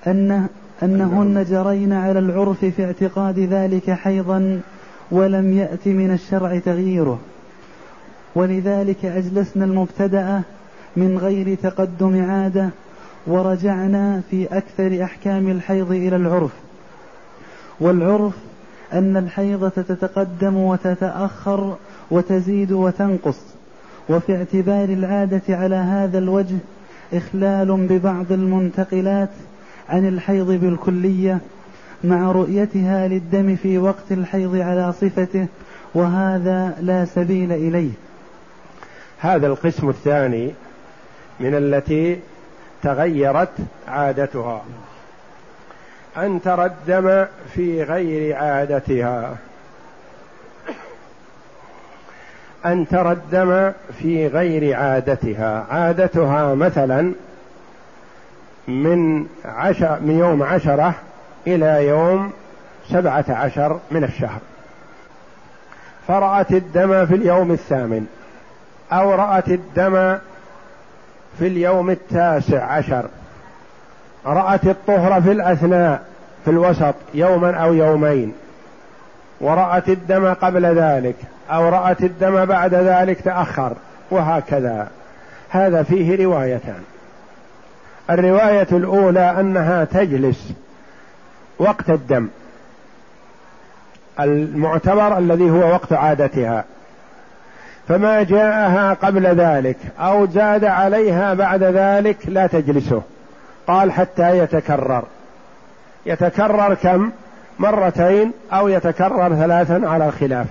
أنه 0.07 0.47
أنهن 0.83 1.45
جرين 1.49 1.93
على 1.93 2.19
العرف 2.19 2.65
في 2.65 2.85
اعتقاد 2.85 3.39
ذلك 3.39 3.91
حيضا 3.91 4.59
ولم 5.11 5.53
يأت 5.53 5.87
من 5.87 6.11
الشرع 6.11 6.59
تغييره. 6.59 7.19
ولذلك 8.35 9.05
أجلسنا 9.05 9.65
المبتدأ 9.65 10.41
من 10.97 11.17
غير 11.17 11.55
تقدم 11.55 12.29
عادة 12.29 12.69
ورجعنا 13.27 14.21
في 14.31 14.45
أكثر 14.57 15.03
أحكام 15.03 15.47
الحيض 15.49 15.91
إلى 15.91 16.15
العرف. 16.15 16.51
والعرف 17.79 18.33
أن 18.93 19.17
الحيضة 19.17 19.69
تتقدم 19.69 20.57
وتتأخر 20.57 21.75
وتزيد 22.11 22.71
وتنقص 22.71 23.39
وفي 24.09 24.35
اعتبار 24.35 24.89
العادة 24.89 25.41
على 25.49 25.75
هذا 25.75 26.17
الوجه 26.17 26.55
إخلال 27.13 27.87
ببعض 27.87 28.31
المنتقلات 28.31 29.29
عن 29.89 30.07
الحيض 30.07 30.51
بالكلية 30.51 31.39
مع 32.03 32.31
رؤيتها 32.31 33.07
للدم 33.07 33.55
في 33.55 33.77
وقت 33.77 34.11
الحيض 34.11 34.55
على 34.55 34.93
صفته 34.93 35.47
وهذا 35.95 36.77
لا 36.81 37.05
سبيل 37.05 37.51
إليه. 37.51 37.91
هذا 39.19 39.47
القسم 39.47 39.89
الثاني 39.89 40.51
من 41.39 41.55
التي 41.55 42.19
تغيرت 42.83 43.53
عادتها. 43.87 44.61
أن 46.17 46.41
ترى 46.41 46.65
الدم 46.65 47.25
في 47.53 47.83
غير 47.83 48.35
عادتها. 48.35 49.35
أن 52.65 52.87
ترى 52.87 53.11
الدم 53.11 53.71
في 53.99 54.27
غير 54.27 54.75
عادتها. 54.77 55.65
عادتها 55.69 56.55
مثلا 56.55 57.13
من 58.67 59.27
عشر 59.45 59.99
من 59.99 60.19
يوم 60.19 60.43
عشرة 60.43 60.93
إلى 61.47 61.87
يوم 61.87 62.31
سبعة 62.89 63.25
عشر 63.29 63.79
من 63.91 64.03
الشهر. 64.03 64.39
فرأت 66.07 66.51
الدم 66.51 67.05
في 67.05 67.15
اليوم 67.15 67.51
الثامن 67.51 68.07
أو 68.91 69.15
رأت 69.15 69.47
الدم 69.47 70.17
في 71.39 71.47
اليوم 71.47 71.89
التاسع 71.89 72.63
عشر. 72.63 73.05
رأت 74.27 74.65
الطهر 74.65 75.21
في 75.21 75.31
الأثناء 75.31 76.01
في 76.45 76.51
الوسط 76.51 76.95
يوما 77.13 77.55
أو 77.55 77.73
يومين. 77.73 78.33
ورأت 79.41 79.89
الدم 79.89 80.33
قبل 80.33 80.65
ذلك 80.65 81.15
أو 81.51 81.69
رأت 81.69 82.01
الدم 82.01 82.45
بعد 82.45 82.73
ذلك 82.73 83.21
تأخر 83.21 83.73
وهكذا. 84.11 84.87
هذا 85.49 85.83
فيه 85.83 86.25
روايتان. 86.25 86.83
الرواية 88.09 88.67
الأولى 88.71 89.39
أنها 89.39 89.83
تجلس 89.83 90.53
وقت 91.59 91.89
الدم. 91.89 92.27
المعتبر 94.19 95.17
الذي 95.17 95.49
هو 95.49 95.71
وقت 95.71 95.93
عادتها. 95.93 96.63
فما 97.87 98.23
جاءها 98.23 98.93
قبل 98.93 99.25
ذلك 99.25 99.77
أو 99.99 100.27
زاد 100.27 100.65
عليها 100.65 101.33
بعد 101.33 101.63
ذلك 101.63 102.17
لا 102.27 102.47
تجلسه. 102.47 103.01
قال 103.67 103.91
حتى 103.91 104.37
يتكرر. 104.37 105.03
يتكرر 106.05 106.73
كم؟ 106.73 107.11
مرتين 107.59 108.31
أو 108.53 108.67
يتكرر 108.67 109.35
ثلاثا 109.35 109.81
على 109.87 110.05
الخلاف 110.05 110.47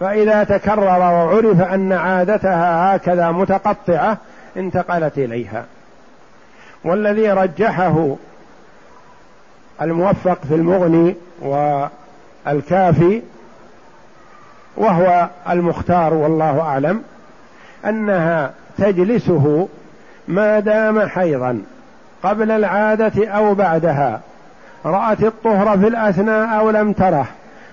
فإذا 0.00 0.44
تكرر 0.44 0.84
وعرف 0.84 1.60
أن 1.60 1.92
عادتها 1.92 2.96
هكذا 2.96 3.30
متقطعة 3.30 4.16
انتقلت 4.56 5.18
إليها. 5.18 5.64
والذي 6.84 7.30
رجحه 7.30 8.16
الموفق 9.82 10.38
في 10.48 10.54
المغني 10.54 11.16
والكافي 12.46 13.22
وهو 14.76 15.28
المختار 15.50 16.14
والله 16.14 16.60
أعلم 16.60 17.02
أنها 17.84 18.50
تجلسه 18.78 19.68
ما 20.28 20.60
دام 20.60 21.00
حيضا 21.00 21.62
قبل 22.22 22.50
العادة 22.50 23.28
أو 23.28 23.54
بعدها 23.54 24.20
رأت 24.84 25.22
الطهر 25.22 25.78
في 25.78 25.88
الأثناء 25.88 26.58
أو 26.58 26.70
لم 26.70 26.92
تره 26.92 27.26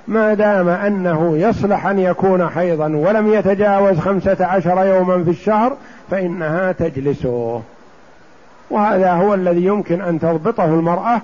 ما 0.08 0.34
دام 0.34 0.70
أنه 0.70 1.38
يصلح 1.38 1.86
أن 1.86 2.00
يكون 2.00 2.50
حيضا 2.50 2.86
ولم 2.96 3.34
يتجاوز 3.34 4.00
خمسة 4.00 4.46
عشر 4.46 4.86
يوما 4.86 5.24
في 5.24 5.30
الشهر 5.30 5.78
فإنها 6.12 6.72
تجلسه. 6.72 7.62
وهذا 8.70 9.12
هو 9.12 9.34
الذي 9.34 9.66
يمكن 9.66 10.02
أن 10.02 10.20
تضبطه 10.20 10.66
المرأة 10.66 11.22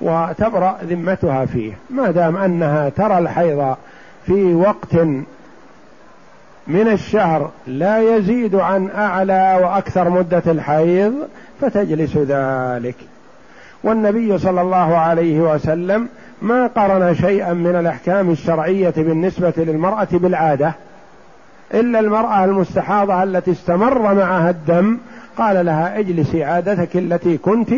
وتبرأ 0.00 0.76
ذمتها 0.84 1.44
فيه. 1.44 1.72
ما 1.90 2.10
دام 2.10 2.36
أنها 2.36 2.88
ترى 2.88 3.18
الحيض 3.18 3.76
في 4.26 4.54
وقت 4.54 4.96
من 6.66 6.88
الشهر 6.88 7.50
لا 7.66 8.16
يزيد 8.16 8.54
عن 8.54 8.90
أعلى 8.90 9.60
وأكثر 9.62 10.08
مدة 10.08 10.42
الحيض 10.46 11.12
فتجلس 11.60 12.16
ذلك. 12.16 12.96
والنبي 13.84 14.38
صلى 14.38 14.60
الله 14.60 14.96
عليه 14.96 15.40
وسلم 15.40 16.08
ما 16.42 16.66
قرن 16.66 17.14
شيئا 17.14 17.52
من 17.52 17.76
الأحكام 17.76 18.30
الشرعية 18.30 18.94
بالنسبة 18.96 19.52
للمرأة 19.56 20.08
بالعادة 20.12 20.72
إلا 21.74 22.00
المرأة 22.00 22.44
المستحاضة 22.44 23.22
التي 23.22 23.50
استمر 23.50 24.14
معها 24.14 24.50
الدم 24.50 24.98
قال 25.38 25.66
لها 25.66 25.98
اجلسي 25.98 26.44
عادتك 26.44 26.96
التي 26.96 27.36
كنت 27.36 27.70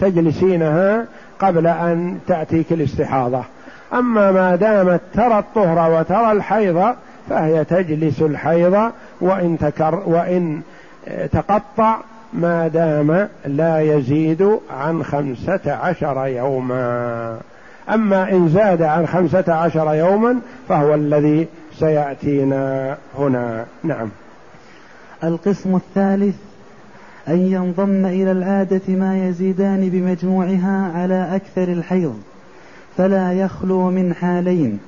تجلسينها 0.00 1.04
قبل 1.38 1.66
أن 1.66 2.18
تأتيك 2.26 2.72
الاستحاضة. 2.72 3.44
أما 3.92 4.32
ما 4.32 4.56
دامت 4.56 5.00
ترى 5.14 5.38
الطهر 5.38 5.90
وترى 5.90 6.32
الحيض 6.32 6.94
فهي 7.28 7.64
تجلس 7.64 8.22
الحيض 8.22 8.90
وإن 9.20 9.58
تكر 9.58 10.02
وإن 10.06 10.60
تقطع 11.32 11.98
ما 12.32 12.68
دام 12.68 13.28
لا 13.46 13.80
يزيد 13.80 14.58
عن 14.70 15.04
خمسة 15.04 15.72
عشر 15.72 16.26
يوما. 16.26 17.38
أما 17.88 18.32
إن 18.32 18.48
زاد 18.48 18.82
عن 18.82 19.06
خمسة 19.06 19.54
عشر 19.54 19.94
يوما 19.94 20.40
فهو 20.68 20.94
الذي 20.94 21.46
سيأتينا 21.78 22.96
هنا. 23.18 23.64
نعم. 23.82 24.08
القسم 25.24 25.76
الثالث 25.76 26.34
أن 27.28 27.38
ينضم 27.38 28.06
إلى 28.06 28.32
العادة 28.32 28.82
ما 28.88 29.28
يزيدان 29.28 29.88
بمجموعها 29.88 30.92
على 30.94 31.36
أكثر 31.36 31.72
الحيض 31.72 32.22
فلا 32.96 33.32
يخلو 33.32 33.90
من 33.90 34.14
حالين. 34.14 34.78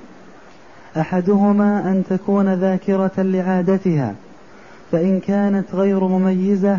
أحدهما 0.96 1.90
أن 1.90 2.02
تكون 2.10 2.54
ذاكرة 2.54 3.12
لعادتها 3.22 4.14
فإن 4.92 5.20
كانت 5.20 5.74
غير 5.74 6.04
مميزة 6.04 6.78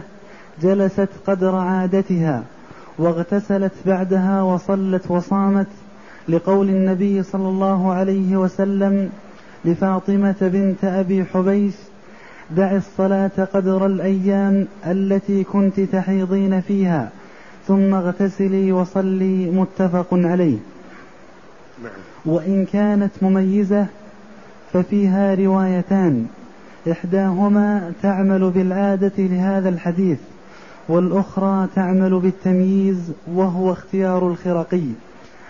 جلست 0.61 1.09
قدر 1.27 1.55
عادتها 1.55 2.43
واغتسلت 2.97 3.71
بعدها 3.85 4.41
وصلت 4.41 5.11
وصامت 5.11 5.67
لقول 6.29 6.69
النبي 6.69 7.23
صلى 7.23 7.49
الله 7.49 7.93
عليه 7.93 8.37
وسلم 8.37 9.09
لفاطمة 9.65 10.35
بنت 10.41 10.83
أبي 10.83 11.25
حبيش 11.25 11.73
دع 12.51 12.75
الصلاة 12.75 13.47
قدر 13.53 13.85
الأيام 13.85 14.67
التي 14.85 15.43
كنت 15.43 15.79
تحيضين 15.79 16.61
فيها 16.61 17.09
ثم 17.67 17.93
اغتسلي 17.93 18.71
وصلي 18.71 19.51
متفق 19.51 20.07
عليه 20.13 20.57
نعم. 21.83 21.91
وإن 22.25 22.65
كانت 22.65 23.11
مميزة 23.21 23.85
ففيها 24.73 25.35
روايتان. 25.35 26.27
إحداهما 26.91 27.91
تعمل 28.03 28.49
بالعادة 28.49 29.11
لهذا 29.17 29.69
الحديث 29.69 30.19
والأخرى 30.89 31.67
تعمل 31.75 32.19
بالتمييز 32.19 33.11
وهو 33.27 33.71
اختيار 33.71 34.27
الخرقي 34.27 34.87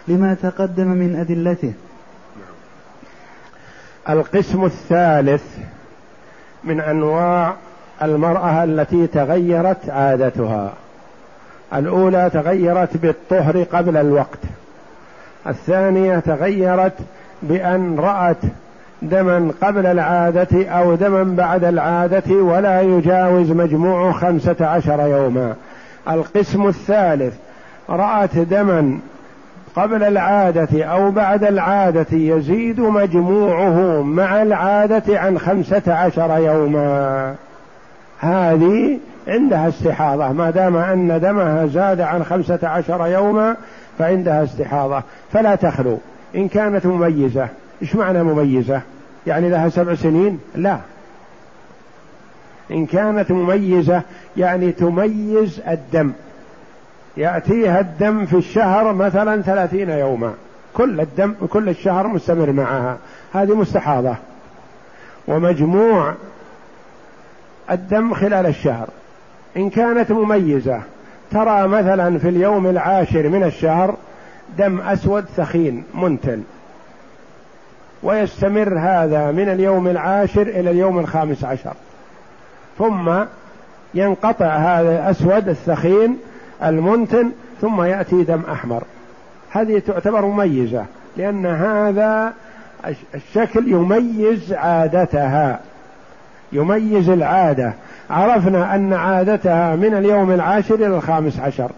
لما 0.08 0.34
تقدم 0.34 0.88
من 0.88 1.16
أدلته. 1.16 1.74
القسم 4.10 4.66
الثالث 4.66 5.44
من 6.64 6.82
أنواع 6.82 7.56
المرأة 8.02 8.64
التي 8.64 9.08
تغيرت 9.08 9.90
عادتها. 9.90 10.74
الأولى 11.74 12.30
تغيرت 12.34 12.98
بالطهر 12.98 13.64
قبل 13.64 13.98
الوقت. 13.98 14.40
الثانية 15.48 16.20
تغيرت 16.20 16.94
بأن 17.44 18.00
رأت 18.00 18.42
دما 19.02 19.52
قبل 19.62 19.86
العادة 19.86 20.68
أو 20.70 20.96
دما 20.96 21.24
بعد 21.24 21.64
العادة 21.64 22.36
ولا 22.36 22.82
يجاوز 22.82 23.52
مجموع 23.52 24.12
خمسة 24.12 24.66
عشر 24.66 25.08
يوما. 25.08 25.54
القسم 26.10 26.68
الثالث 26.68 27.34
رأت 27.90 28.38
دما 28.38 29.00
قبل 29.76 30.04
العادة 30.04 30.84
أو 30.86 31.12
بعد 31.12 31.44
العادة 31.44 32.06
يزيد 32.12 32.80
مجموعه 32.80 34.02
مع 34.02 34.42
العادة 34.42 35.20
عن 35.20 35.40
خمسة 35.40 35.94
عشر 35.94 36.38
يوما. 36.38 37.36
هذه 38.20 39.00
عندها 39.28 39.68
استحاضة. 39.68 40.32
ما 40.32 40.50
دام 40.50 40.78
أن 40.78 41.20
دمها 41.20 41.66
زاد 41.66 42.02
عن 42.02 42.24
خمسة 42.24 42.60
عشر 42.64 43.08
يوما 43.08 43.56
فعندها 44.00 44.44
استحاضة. 44.44 45.04
فلا 45.34 45.56
تخلو. 45.56 45.98
إن 46.36 46.48
كانت 46.48 46.86
مميزة. 46.86 47.48
إيش 47.82 47.96
معنى 47.96 48.24
مميزة؟ 48.24 48.82
يعني 49.28 49.50
لها 49.50 49.70
سبع 49.70 49.96
سنين؟ 49.96 50.40
لا. 50.56 50.80
إن 52.72 52.86
كانت 52.86 53.32
مميزة 53.32 54.02
يعني 54.38 54.72
تميز 54.72 55.62
الدم. 55.68 56.12
يأتيها 57.18 57.80
الدم 57.80 58.26
في 58.26 58.38
الشهر 58.38 58.94
مثلا 58.94 59.42
ثلاثين 59.42 59.90
يوما. 59.90 60.34
كل 60.74 61.02
الدم 61.02 61.34
كل 61.50 61.70
الشهر 61.70 62.08
مستمر 62.08 62.52
معها. 62.52 62.98
هذه 63.34 63.56
مستحاضة. 63.56 64.16
ومجموع 65.28 66.14
الدم 67.72 68.14
خلال 68.14 68.46
الشهر. 68.46 68.90
إن 69.58 69.70
كانت 69.70 70.12
مميزة 70.12 70.82
ترى 71.32 71.68
مثلا 71.68 72.20
في 72.20 72.30
اليوم 72.30 72.68
العاشر 72.68 73.30
من 73.30 73.44
الشهر 73.44 73.96
دم 74.58 74.82
أسود 74.82 75.26
ثخين 75.26 75.84
منتن 75.94 76.44
ويستمر 78.04 78.80
هذا 78.80 79.32
من 79.32 79.50
اليوم 79.50 79.88
العاشر 79.88 80.42
إلى 80.42 80.72
اليوم 80.72 81.00
الخامس 81.00 81.44
عشر. 81.44 81.74
ثم 82.78 83.12
ينقطع 83.94 84.56
هذا 84.56 84.92
الأسود 84.92 85.50
الثخين 85.50 86.18
المنتن 86.64 87.32
ثم 87.62 87.82
يأتي 87.82 88.24
دم 88.24 88.42
أحمر. 88.52 88.84
هذه 89.52 89.80
تعتبر 89.80 90.26
مميزة 90.26 90.86
لأن 91.18 91.46
هذا 91.46 92.34
الشكل 93.16 93.68
يميز 93.68 94.54
عادتها. 94.54 95.60
يميز 96.52 97.10
العادة. 97.10 97.74
عرفنا 98.10 98.76
أن 98.76 98.94
عادتها 98.94 99.76
من 99.76 99.94
اليوم 99.94 100.32
العاشر 100.32 100.76
إلى 100.76 100.88
الخامس 100.88 101.40
عشر. 101.40 101.72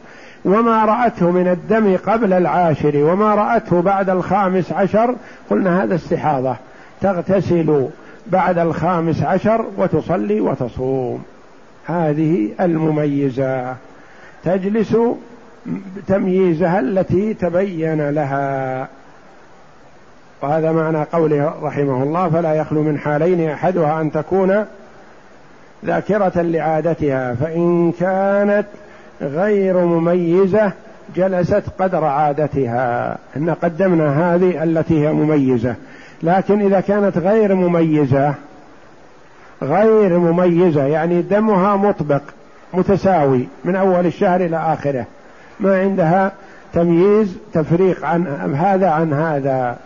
وما 0.45 0.86
رأته 0.86 1.32
من 1.32 1.47
الدم 1.47 1.97
قبل 1.97 2.34
العاشر 2.34 2.97
وما 2.97 3.36
رأته 3.36 3.82
بعد 3.82 4.10
الخامس 4.10 4.71
عشر 4.71 5.15
قلنا 5.49 5.84
هذا 5.84 5.95
استحاضة. 5.95 6.56
تغتسل 7.02 7.88
بعد 8.28 8.58
الخامس 8.58 9.23
عشر 9.23 9.65
وتصلي 9.78 10.41
وتصوم. 10.41 11.23
هذه 11.86 12.49
المميزة. 12.60 13.75
تجلس 14.43 14.97
تمييزها 16.08 16.80
التي 16.80 17.34
تبين 17.34 18.10
لها. 18.10 18.88
وهذا 20.41 20.71
معنى 20.71 21.04
قوله 21.04 21.54
رحمه 21.62 22.04
الله 22.04 22.30
فلا 22.30 22.54
يخلو 22.54 22.84
من 22.84 22.97
حالين 22.97 23.49
أحدها 23.49 24.02
أن 24.02 24.12
تكون 24.12 24.65
ذاكرة 25.86 26.41
لعادتها 26.41 27.34
فإن 27.34 27.91
كانت 27.99 28.65
غير 29.21 29.77
مميزة 29.77 30.71
جلست 31.15 31.63
قدر 31.79 32.05
عادتها. 32.05 33.17
إن 33.38 33.49
قدمنا 33.49 34.36
هذه 34.36 34.63
التي 34.63 35.08
هي 35.08 35.13
مميزة. 35.13 35.75
لكن 36.23 36.62
إذا 36.62 36.79
كانت 36.79 37.17
غير 37.17 37.55
مميزة 37.55 38.34
غير 39.62 40.19
مميزة 40.19 40.84
يعني 40.84 41.21
دمها 41.21 41.75
مطبق 41.75 42.21
متساوي 42.73 43.47
من 43.65 43.75
أول 43.75 44.05
الشهر 44.05 44.41
إلى 44.41 44.58
آخره. 44.58 45.05
ما 45.60 45.79
عندها 45.79 46.32
تمييز 46.73 47.38
تفريق 47.53 48.05
عن 48.05 48.55
هذا 48.55 48.89
عن 48.89 49.13
هذا. 49.13 49.77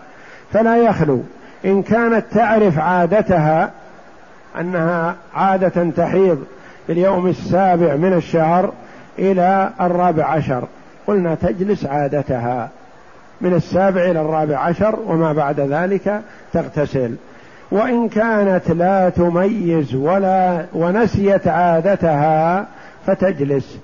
فلا 0.54 0.78
يخلو. 0.78 1.22
إن 1.66 1.84
كانت 1.84 2.26
تعرف 2.32 2.80
عادتها 2.80 3.72
أنها 4.60 5.16
عادة 5.36 5.90
تحيض 5.98 6.44
في 6.88 6.94
اليوم 6.94 7.28
السابع 7.28 7.96
من 7.96 8.14
الشهر 8.14 8.72
إلى 9.20 9.70
الرابع 9.82 10.26
عشر. 10.26 10.64
قلنا 11.08 11.36
تجلس 11.36 11.86
عادتها. 11.86 12.70
من 13.42 13.54
السابع 13.54 14.02
إلى 14.02 14.22
الرابع 14.22 14.58
عشر 14.58 15.00
وما 15.08 15.34
بعد 15.34 15.60
ذلك 15.60 16.22
تغتسل. 16.54 17.16
وإن 17.72 18.10
كانت 18.10 18.72
لا 18.72 19.10
تميز 19.10 19.96
ولا 19.96 20.66
ونسيت 20.74 21.48
عادتها 21.48 22.68
فتجلس. 23.08 23.78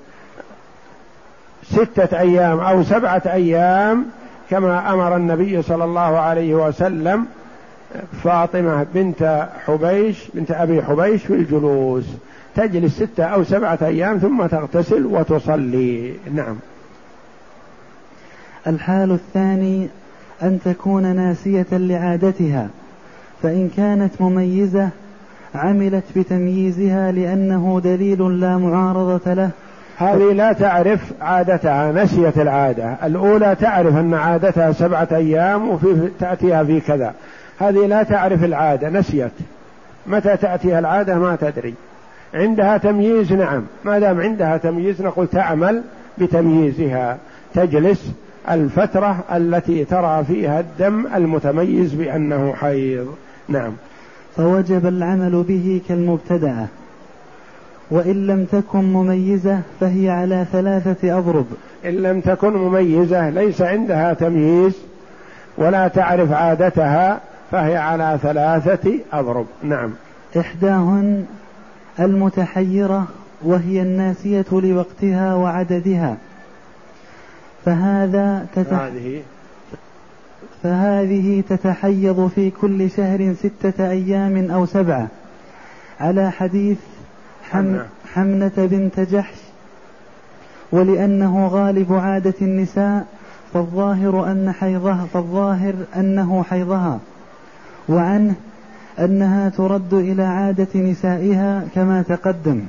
ستة 1.63 2.20
أيام 2.20 2.60
أو 2.60 2.84
سبعة 2.84 3.22
أيام 3.26 4.06
كما 4.50 4.94
أمر 4.94 5.15
النبي 5.15 5.62
صلى 5.62 5.84
الله 5.84 6.20
عليه 6.20 6.56
وسلم 6.56 7.26
فاطمة 8.24 8.86
بنت 8.94 9.48
حبيش 9.65 10.28
بنت 10.34 10.52
أبي 10.52 10.84
حبيش 10.84 11.26
في 11.26 11.34
الجلوس. 11.34 12.06
تجلس 12.60 12.95
ستة 12.95 13.24
أو 13.24 13.43
سبعة 13.43 13.80
أيام 13.82 14.17
ثم 14.17 14.45
تغتسل 14.45 15.06
وتصلي. 15.06 16.13
نعم. 16.34 16.56
الحال 18.67 19.12
الثاني 19.12 19.88
أن 20.43 20.60
تكون 20.65 21.15
ناسية 21.15 21.65
لعادتها 21.72 22.67
فإن 23.43 23.69
كانت 23.78 24.22
مميزة 24.22 24.89
عملت 25.56 26.04
بتمييزها 26.15 27.12
لأنه 27.12 27.82
دليل 27.84 28.39
لا 28.39 28.58
معارضة 28.58 29.34
له. 29.34 29.50
هذه 29.98 30.34
لا 30.34 30.54
تعرف 30.54 31.00
عادتها 31.22 31.91
نسيت 31.91 32.38
العادة. 32.38 32.98
الأولى 33.04 33.56
تعرف 33.56 33.95
أن 33.95 34.13
عادتها 34.13 34.72
سبعة 34.72 35.08
أيام 35.12 35.69
وفي 35.69 36.10
تأتيها 36.19 36.63
في 36.63 36.80
كذا. 36.80 37.13
هذه 37.60 37.86
لا 37.86 38.04
تعرف 38.04 38.43
العادة 38.43 38.89
نسيت. 38.89 39.32
متى 40.08 40.38
تأتيها 40.38 40.80
العادة 40.80 41.19
ما 41.19 41.36
تدري. 41.36 41.74
عندها 42.34 42.78
تمييز 42.78 43.34
نعم. 43.34 43.63
ما 43.86 44.00
دام 44.00 44.22
عندها 44.22 44.58
تمييز 44.58 45.02
نقول 45.02 45.28
تعمل 45.28 45.82
بتمييزها. 46.18 47.18
تجلس 47.54 48.12
الفترة 48.50 49.24
التي 49.32 49.86
ترى 49.86 50.24
فيها 50.24 50.60
الدم 50.60 51.08
المتميز 51.15 51.94
بأنه 51.94 52.54
حيض. 52.54 53.15
نعم. 53.48 53.72
فوجب 54.36 54.86
العمل 54.86 55.44
به 55.48 55.82
كالمبتدأة 55.89 56.65
وإن 57.92 58.28
لم 58.28 58.46
تكن 58.46 58.84
مميزة 58.94 59.60
فهي 59.80 60.10
على 60.10 60.46
ثلاثة 60.52 61.18
أضرب. 61.18 61.46
إن 61.86 61.94
لم 61.94 62.22
تكن 62.22 62.54
مميزة 62.54 63.30
ليس 63.30 63.62
عندها 63.62 64.13
تمييز 64.13 64.78
ولا 65.58 65.88
تعرف 65.88 66.32
عادتها 66.32 67.20
فهي 67.52 67.78
على 67.78 68.20
ثلاثة 68.22 68.92
أضرب. 69.13 69.46
نعم. 69.63 69.92
إحداهن 70.38 71.26
المتحيرة 71.99 73.08
وهي 73.41 73.82
الناسية 73.82 74.45
لوقتها 74.52 75.36
وعددها. 75.36 76.17
فهذا 77.65 78.47
تتح... 78.56 78.80
هذه. 78.80 79.21
فهذه 80.63 81.43
تتحيض 81.49 82.32
في 82.36 82.49
كل 82.49 82.89
شهر 82.89 83.34
ستة 83.34 83.89
أيام 83.89 84.52
أو 84.52 84.65
سبعة. 84.65 85.08
على 85.99 86.32
حديث 86.32 86.78
حم 87.52 87.78
حمنة. 88.13 88.52
بنت 88.58 88.99
جحش. 88.99 89.38
ولأنه 90.71 91.47
غالب 91.47 91.93
عادة 91.93 92.34
النساء 92.41 93.06
فالظاهر 93.54 94.32
أن 94.32 94.52
حيضها 94.52 95.08
فالظاهر 95.13 95.73
أنه 95.95 96.43
حيضها. 96.43 96.99
وعنه 97.89 98.36
أنها 99.05 99.49
ترد 99.49 99.93
إلى 99.93 100.23
عادة 100.23 100.67
نسائها 100.75 101.67
كما 101.75 102.01
تقدم. 102.01 102.62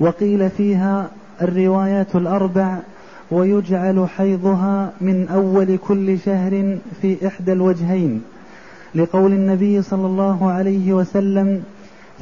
وقيل 0.00 0.50
فيها 0.50 1.10
الروايات 1.42 2.16
الأربع 2.16 2.78
ويجعل 3.30 4.08
حيضها 4.08 4.92
من 5.00 5.28
أول 5.28 5.78
كل 5.88 6.18
شهر 6.18 6.78
في 7.02 7.26
إحدى 7.26 7.52
الوجهين. 7.52 8.22
لقول 8.94 9.32
النبي 9.32 9.82
صلى 9.82 10.06
الله 10.06 10.50
عليه 10.50 10.92
وسلم 10.92 11.62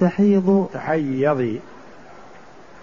تحيض 0.01 0.67
تحيضي. 0.75 1.61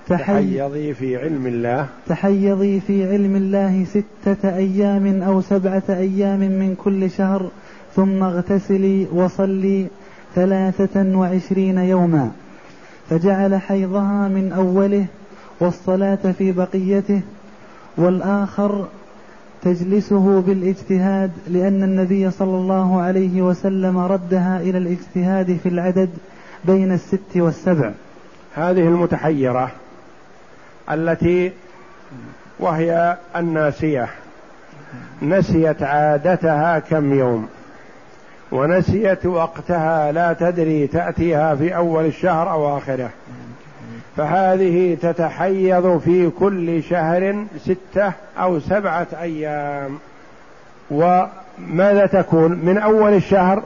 تحيضي 0.07 0.93
في 0.93 1.17
علم 1.17 1.47
الله. 1.47 1.87
تحيضي 2.07 2.79
في 2.79 3.11
علم 3.11 3.35
الله 3.35 3.85
ستة 3.85 4.55
أيام 4.55 5.21
أو 5.23 5.41
سبعة 5.41 5.83
أيام 5.89 6.39
من 6.39 6.75
كل 6.83 7.11
شهر 7.11 7.49
ثم 7.95 8.23
اغتسلي 8.23 9.07
وصلي 9.13 9.87
ثلاثة 10.35 11.17
وعشرين 11.17 11.77
يوما. 11.77 12.31
فجعل 13.09 13.55
حيضها 13.55 14.27
من 14.27 14.51
أوله 14.51 15.05
والصلاة 15.59 16.31
في 16.37 16.51
بقيته 16.51 17.21
والآخر 17.97 18.87
تجلسه 19.61 20.41
بالاجتهاد 20.41 21.31
لأن 21.47 21.83
النبي 21.83 22.31
صلى 22.31 22.57
الله 22.57 23.01
عليه 23.01 23.41
وسلم 23.41 23.97
ردها 23.97 24.61
إلى 24.61 24.77
الاجتهاد 24.77 25.59
في 25.63 25.69
العدد 25.69 26.09
بين 26.65 26.91
الست 26.91 27.35
والسبع. 27.35 27.91
هذه 28.55 28.87
المتحيرة 28.87 29.71
التي 30.91 31.51
وهي 32.59 33.17
الناسية. 33.35 34.09
نسيت 35.21 35.83
عادتها 35.83 36.79
كم 36.79 37.13
يوم. 37.13 37.47
ونسيت 38.51 39.25
وقتها 39.25 40.11
لا 40.11 40.33
تدري 40.33 40.87
تأتيها 40.87 41.55
في 41.55 41.75
أول 41.75 42.05
الشهر 42.05 42.51
أو 42.51 42.77
آخره. 42.77 43.09
فهذه 44.17 44.97
تتحيض 45.01 45.97
في 45.97 46.29
كل 46.29 46.83
شهر 46.83 47.45
ستة 47.57 48.11
أو 48.39 48.59
سبعة 48.59 49.07
أيام. 49.21 49.99
وماذا 50.91 52.05
تكون؟ 52.05 52.51
من 52.51 52.77
أول 52.77 53.13
الشهر 53.13 53.63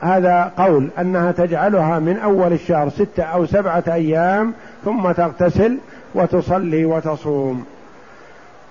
هذا 0.00 0.52
قول 0.58 0.88
أنها 0.98 1.32
تجعلها 1.32 1.98
من 1.98 2.18
أول 2.18 2.52
الشهر 2.52 2.88
ستة 2.88 3.22
أو 3.22 3.46
سبعة 3.46 3.84
أيام 3.88 4.52
ثم 4.84 5.12
تغتسل 5.12 5.78
وتصلي 6.14 6.84
وتصوم. 6.84 7.66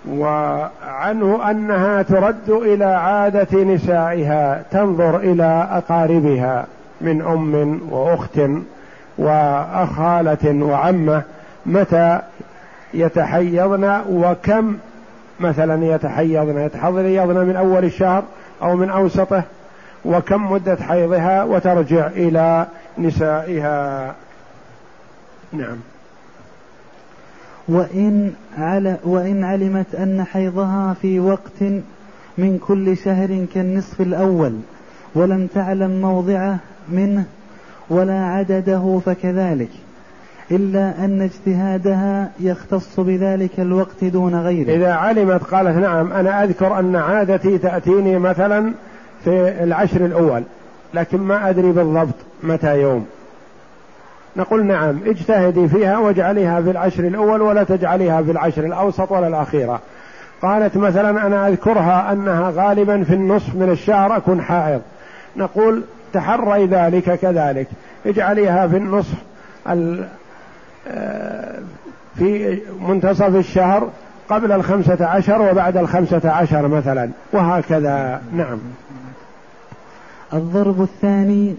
وعنه 0.10 1.52
أنها 1.52 2.02
ترد 2.02 2.50
إلى 2.50 2.86
عادة 2.86 3.64
نسائها 3.64 4.64
تنظر 4.72 5.18
إلى 5.18 5.68
أقاربها 5.72 6.66
من 7.02 7.22
أم 7.22 7.82
وأخت 7.92 8.42
وخاله 9.18 10.66
وعمة 10.66 11.22
متى 11.66 12.20
يتحيضن 12.94 14.02
وكم 14.10 14.78
مثلا 15.40 15.86
يتحيضن 15.86 16.60
يتحيضن 16.60 17.46
من 17.46 17.56
أول 17.56 17.86
الشهر 17.86 18.24
أو 18.62 18.76
من 18.76 18.90
أوسطه 18.90 19.44
وكم 20.06 20.52
مدة 20.52 20.78
حيضها 20.82 21.44
وترجع 21.44 22.08
إلى 22.08 22.66
نسائها. 22.98 24.16
نعم. 25.54 25.78
وإن, 27.68 28.32
عل 28.58 28.96
وإن 29.04 29.44
علمت 29.44 29.96
أن 29.96 30.24
حيضها 30.24 30.94
في 31.02 31.20
وقت 31.20 31.62
من 32.38 32.58
كل 32.68 32.98
شهر 32.98 33.46
كالنصف 33.54 34.02
الأول 34.02 34.54
ولم 35.16 35.48
تعلم 35.48 36.02
موضعه 36.02 36.58
منه 36.90 37.26
ولا 37.90 38.26
عدده 38.26 39.00
فكذلك 39.06 39.70
إلا 40.52 41.06
أن 41.06 41.22
اجتهادها 41.22 42.32
يختص 42.40 43.00
بذلك 43.00 43.60
الوقت 43.60 44.04
دون 44.04 44.36
غيره. 44.36 44.76
إذا 44.76 44.94
علمت 44.94 45.44
قالت 45.44 45.78
نعم 45.78 46.14
أنا 46.14 46.44
أذكر 46.44 46.80
أن 46.80 46.96
عادتي 46.96 47.58
تأتيني 47.58 48.20
مثلا 48.20 48.74
في 49.24 49.64
العشر 49.64 50.06
الأول 50.06 50.44
لكن 50.94 51.18
ما 51.18 51.50
أدري 51.50 51.72
بالضبط 51.72 52.16
متى 52.44 52.82
يوم. 52.82 53.06
نقول 54.38 54.66
نعم 54.66 55.00
اجتهدي 55.06 55.68
فيها 55.68 55.98
واجعليها 55.98 56.62
في 56.62 56.72
العشر 56.72 57.08
الأول 57.08 57.42
ولا 57.42 57.64
تجعليها 57.64 58.22
في 58.22 58.32
العشر 58.32 58.66
الأوسط 58.66 59.12
ولا 59.12 59.28
الأخيرة 59.28 59.82
قالت 60.42 60.78
مثلا 60.78 61.28
أنا 61.28 61.48
أذكرها 61.48 62.12
أنها 62.12 62.52
غالبا 62.56 63.04
في 63.04 63.14
النصف 63.14 63.56
من 63.56 63.70
الشهر 63.70 64.18
أكون 64.18 64.42
حائض. 64.42 64.82
نقول 65.38 65.84
تحري 66.14 66.66
ذلك 66.66 67.20
كذلك. 67.20 67.68
اجعليها 68.06 68.68
في 68.68 68.78
النصف 68.78 69.14
آه، 70.88 71.60
في 72.16 72.60
منتصف 72.82 73.36
الشهر 73.36 73.90
قبل 74.30 74.52
الخمسة 74.52 75.06
عشر 75.06 75.42
وبعد 75.42 75.78
الخمسة 75.78 76.32
عشر 76.32 76.68
مثلا 76.68 77.10
وهكذا. 77.34 78.22
نعم. 78.34 78.60
الضرب 80.34 80.82
الثاني 80.82 81.56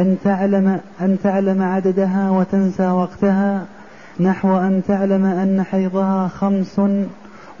أن 0.00 0.16
تعلم 0.24 0.80
أن 1.00 1.18
تعلم 1.22 1.62
عددها 1.62 2.30
وتنسى 2.30 2.86
وقتها 2.86 3.66
نحو 4.20 4.56
أن 4.56 4.82
تعلم 4.88 5.24
أن 5.24 5.62
حيضها 5.62 6.28
خمس 6.28 6.80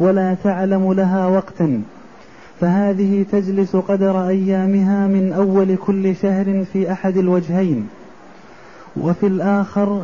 ولا 0.00 0.36
تعلم 0.44 0.92
لها 0.92 1.26
وقتا 1.26 1.82
فهذه 2.60 3.24
تجلس 3.32 3.76
قدر 3.76 4.28
أيامها 4.28 5.06
من 5.06 5.32
أول 5.32 5.76
كل 5.76 6.16
شهر 6.16 6.64
في 6.72 6.92
أحد 6.92 7.16
الوجهين. 7.16 7.88
وفي 8.96 9.26
الآخر 9.26 10.02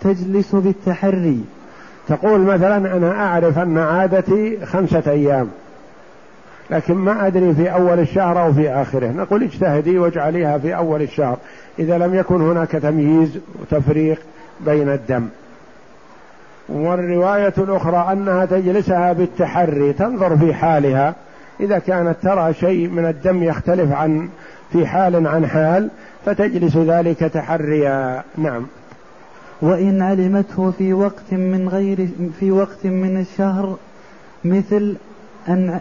تجلس 0.00 0.54
بالتحري. 0.54 1.44
تقول 2.08 2.40
مثلا 2.40 2.96
أنا 2.96 3.12
أعرف 3.12 3.58
أن 3.58 3.78
عادتي 3.78 4.66
خمسة 4.66 5.02
أيام 5.06 5.48
لكن 6.70 6.94
ما 6.94 7.26
أدري 7.26 7.54
في 7.54 7.72
أول 7.72 7.98
الشهر 7.98 8.42
أو 8.42 8.52
في 8.52 8.70
آخره. 8.70 9.06
نقول 9.06 9.42
اجتهدي 9.42 9.98
واجعليها 9.98 10.58
في 10.58 10.76
أول 10.76 11.02
الشهر. 11.02 11.38
إذا 11.78 11.98
لم 11.98 12.14
يكن 12.14 12.42
هناك 12.42 12.70
تمييز 12.70 13.38
وتفريق 13.60 14.20
بين 14.60 14.88
الدم. 14.88 15.28
والرواية 16.68 17.54
الأخرى 17.58 18.12
أنها 18.12 18.44
تجلسها 18.44 19.12
بالتحري 19.12 19.92
تنظر 19.92 20.36
في 20.36 20.54
حالها. 20.54 21.14
إذا 21.60 21.78
كانت 21.78 22.16
ترى 22.22 22.54
شيء 22.54 22.88
من 22.88 23.06
الدم 23.06 23.42
يختلف 23.42 23.92
عن 23.92 24.28
في 24.72 24.86
حال 24.86 25.26
عن 25.26 25.46
حال 25.46 25.90
فتجلس 26.26 26.76
ذلك 26.76 27.18
تحريا. 27.18 28.22
نعم. 28.38 28.66
وإن 29.62 30.02
علمته 30.02 30.70
في 30.70 30.92
وقت 30.92 31.32
من 31.32 31.68
غير 31.68 32.08
في 32.40 32.50
وقت 32.50 32.86
من 32.86 33.20
الشهر 33.20 33.76
مثل 34.44 34.96
أن 35.48 35.80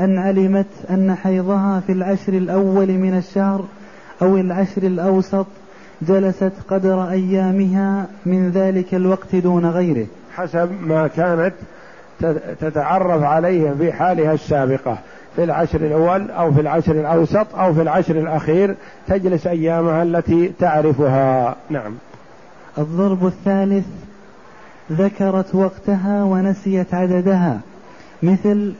أن 0.00 0.18
علمت 0.18 0.66
أن 0.90 1.14
حيضها 1.14 1.80
في 1.80 1.92
العشر 1.92 2.32
الأول 2.32 2.88
من 2.88 3.18
الشهر 3.18 3.64
أو 4.22 4.36
العشر 4.36 4.82
الأوسط 4.82 5.46
جلست 6.02 6.52
قدر 6.68 7.10
أيامها 7.10 8.06
من 8.26 8.50
ذلك 8.50 8.94
الوقت 8.94 9.36
دون 9.36 9.66
غيره. 9.66 10.06
حسب 10.34 10.70
ما 10.82 11.06
كانت 11.06 11.54
تتعرف 12.60 13.22
عليه 13.22 13.74
في 13.78 13.92
حالها 13.92 14.32
السابقة. 14.32 14.98
في 15.36 15.44
العشر 15.44 15.80
الأول 15.80 16.30
أو 16.30 16.52
في 16.52 16.60
العشر 16.60 16.92
الأوسط 16.92 17.54
أو 17.54 17.74
في 17.74 17.82
العشر 17.82 18.18
الأخير 18.18 18.74
تجلس 19.08 19.46
أيامها 19.46 20.02
التي 20.02 20.52
تعرفها. 20.58 21.56
نعم. 21.70 21.94
الضرب 22.78 23.26
الثالث 23.26 23.86
ذكرت 24.92 25.54
وقتها 25.54 26.24
ونسيت 26.24 26.94
عددها. 26.94 27.60
مثل 28.22 28.72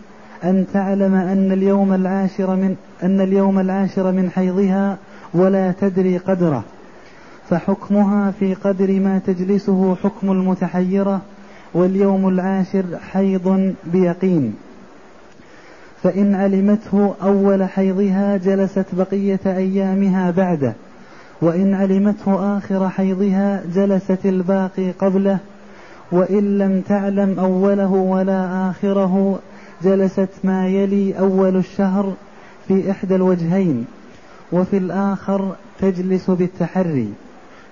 أن 0.44 0.66
تعلم 0.72 1.14
أن 1.14 1.52
اليوم 1.52 1.92
العاشر 1.92 2.50
من 2.50 2.76
أن 3.02 3.20
اليوم 3.20 3.58
العاشر 3.58 4.12
من 4.12 4.30
حيضها 4.30 4.96
ولا 5.34 5.72
تدري 5.80 6.18
قدره 6.18 6.64
فحكمها 7.50 8.30
في 8.30 8.54
قدر 8.54 9.00
ما 9.00 9.20
تجلسه 9.26 9.94
حكم 9.94 10.32
المتحيرة 10.32 11.20
واليوم 11.74 12.28
العاشر 12.28 12.84
حيض 13.10 13.74
بيقين. 13.92 14.54
فإن 16.02 16.34
علمته 16.34 17.14
أول 17.22 17.64
حيضها 17.64 18.36
جلست 18.36 18.86
بقية 18.92 19.40
أيامها 19.46 20.30
بعده 20.30 20.72
وإن 21.42 21.74
علمته 21.74 22.58
آخر 22.58 22.88
حيضها 22.88 23.62
جلست 23.74 24.18
الباقي 24.24 24.90
قبله 24.90 25.38
وإن 26.12 26.58
لم 26.58 26.80
تعلم 26.80 27.38
أوله 27.38 27.92
ولا 27.92 28.70
آخره 28.70 29.38
جلست 29.82 30.28
ما 30.44 30.68
يلي 30.68 31.18
أول 31.18 31.56
الشهر 31.56 32.12
في 32.68 32.90
إحدى 32.90 33.14
الوجهين. 33.14 33.86
وفي 34.54 34.76
الآخر 34.76 35.52
تجلس 35.80 36.30
بالتحري. 36.30 37.12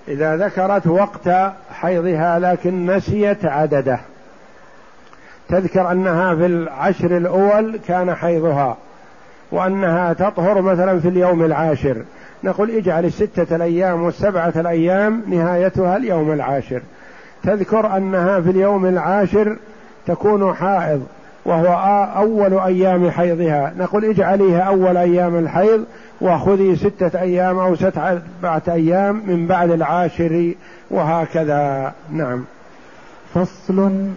إذا 0.07 0.37
ذكرت 0.37 0.87
وقت 0.87 1.29
حيضها 1.73 2.39
لكن 2.39 2.85
نسيت 2.85 3.45
عدده. 3.45 3.99
تذكر 5.49 5.91
أنها 5.91 6.35
في 6.35 6.45
العشر 6.45 7.17
الأول 7.17 7.79
كان 7.87 8.15
حيضها 8.15 8.77
وأنها 9.51 10.13
تطهر 10.13 10.61
مثلا 10.61 10.99
في 10.99 11.07
اليوم 11.07 11.45
العاشر. 11.45 12.03
نقول 12.43 12.71
اجعل 12.71 13.05
الستة 13.05 13.55
الأيام 13.55 14.03
والسبعة 14.03 14.53
الأيام 14.55 15.23
نهايتها 15.27 15.97
اليوم 15.97 16.31
العاشر. 16.31 16.81
تذكر 17.43 17.97
أنها 17.97 18.41
في 18.41 18.49
اليوم 18.49 18.85
العاشر 18.85 19.57
تكون 20.07 20.53
حائض 20.53 21.07
وهو 21.45 21.67
أول 22.17 22.59
أيام 22.59 23.11
حيضها. 23.11 23.73
نقول 23.77 24.05
اجعليها 24.05 24.61
أول 24.61 24.97
أيام 24.97 25.39
الحيض 25.39 25.85
وخذي 26.23 26.75
ستة 26.75 27.21
أيام 27.21 27.59
أو 27.59 27.75
سبعة 27.75 28.63
أيام 28.67 29.21
من 29.27 29.47
بعد 29.47 29.71
العاشر 29.71 30.53
وهكذا. 30.91 31.93
نعم. 32.11 32.43
فصل. 33.33 34.07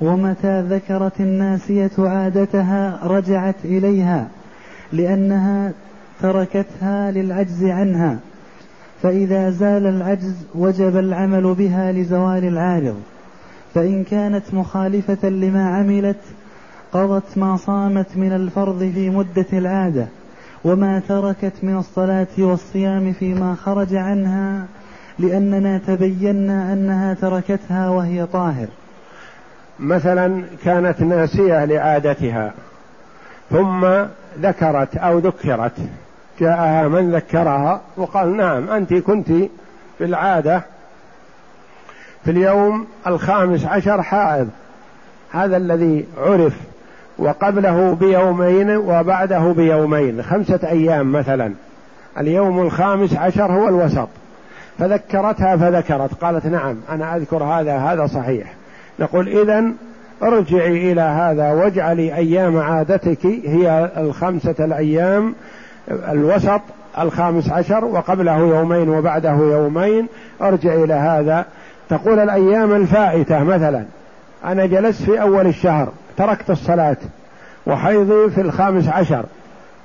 ومتى 0.00 0.62
ذكرت 0.62 1.20
الناسية 1.20 1.90
عادتها 1.98 3.00
رجعت 3.02 3.54
إليها 3.64 4.28
لأنها 4.92 5.72
تركتها 6.22 7.10
للعجز 7.10 7.64
عنها. 7.64 8.18
فإذا 9.02 9.50
زال 9.50 9.86
العجز 9.86 10.46
وجب 10.54 10.96
العمل 10.96 11.54
بها 11.54 11.92
لزوال 11.92 12.44
العارض. 12.44 13.00
فإن 13.74 14.04
كانت 14.04 14.54
مخالفة 14.54 15.28
لما 15.28 15.76
عملت 15.76 16.20
قضت 16.92 17.38
ما 17.38 17.56
صامت 17.56 18.16
من 18.16 18.32
الفرض 18.32 18.90
في 18.94 19.10
مدة 19.10 19.46
العادة. 19.52 20.06
وما 20.64 21.02
تركت 21.08 21.52
من 21.62 21.76
الصلاة 21.76 22.26
والصيام 22.38 23.12
فيما 23.12 23.54
خرج 23.54 23.94
عنها 23.94 24.66
لأننا 25.18 25.78
تبينا 25.86 26.72
أنها 26.72 27.14
تركتها 27.14 27.88
وهي 27.88 28.26
طاهر. 28.26 28.66
مثلا 29.78 30.42
كانت 30.64 31.00
ناسية 31.00 31.64
لعادتها 31.64 32.52
ثم 33.50 33.86
ذكرت 34.40 34.96
أو 34.96 35.18
ذكرت 35.18 35.72
جاءها 36.40 36.88
من 36.88 37.14
ذكرها 37.14 37.80
وقال 37.96 38.36
نعم 38.36 38.70
أنت 38.70 38.94
كنت 38.94 39.28
في 39.98 40.04
العادة 40.04 40.62
في 42.24 42.30
اليوم 42.30 42.86
الخامس 43.06 43.64
عشر 43.64 44.02
حائض 44.02 44.48
هذا 45.30 45.56
الذي 45.56 46.06
عرف 46.18 46.56
وقبله 47.18 47.94
بيومين 48.00 48.76
وبعده 48.76 49.52
بيومين 49.52 50.22
خمسة 50.22 50.60
أيام 50.64 51.12
مثلا. 51.12 51.52
اليوم 52.18 52.60
الخامس 52.60 53.16
عشر 53.16 53.52
هو 53.52 53.68
الوسط. 53.68 54.08
فذكرتها 54.78 55.56
فذكرت 55.56 56.14
قالت 56.14 56.46
نعم 56.46 56.76
أنا 56.90 57.16
أذكر 57.16 57.44
هذا 57.44 57.76
هذا 57.76 58.06
صحيح. 58.06 58.54
نقول 58.98 59.28
إذا 59.28 59.64
ارجعي 60.22 60.92
إلى 60.92 61.00
هذا 61.00 61.52
واجعلي 61.52 62.14
أيام 62.14 62.58
عادتك 62.58 63.26
هي 63.26 63.90
الخمسة 63.96 64.54
الأيام 64.60 65.34
الوسط 65.90 66.60
الخامس 66.98 67.50
عشر 67.50 67.84
وقبله 67.84 68.38
يومين 68.38 68.88
وبعده 68.88 69.32
يومين. 69.32 70.06
ارجع 70.42 70.74
إلى 70.74 70.94
هذا. 70.94 71.44
تقول 71.88 72.18
الأيام 72.18 72.72
الفائتة 72.72 73.44
مثلا. 73.44 73.84
أنا 74.44 74.66
جلست 74.66 75.02
في 75.02 75.20
أول 75.22 75.46
الشهر. 75.46 75.88
تركت 76.22 76.50
الصلاة 76.50 76.96
وحيضي 77.66 78.30
في 78.30 78.40
الخامس 78.40 78.88
عشر. 78.88 79.24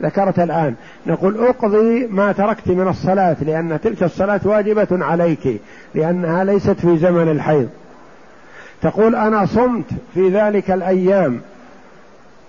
ذكرت 0.02 0.40
الآن. 0.40 0.76
نقول 1.08 1.48
أقضي 1.48 2.08
ما 2.08 2.32
تركت 2.32 2.68
من 2.68 2.88
الصلاة 2.88 3.36
لأن 3.42 3.80
تلك 3.84 4.04
الصلاة 4.04 4.40
واجبة 4.44 4.88
عليك 4.92 5.62
لأنها 5.96 6.44
ليست 6.44 6.72
في 6.72 6.98
زمن 6.98 7.32
الحيض. 7.32 7.70
تقول 8.82 9.16
أنا 9.16 9.46
صمت 9.46 9.86
في 10.14 10.30
ذلك 10.30 10.72
الأيام 10.72 11.42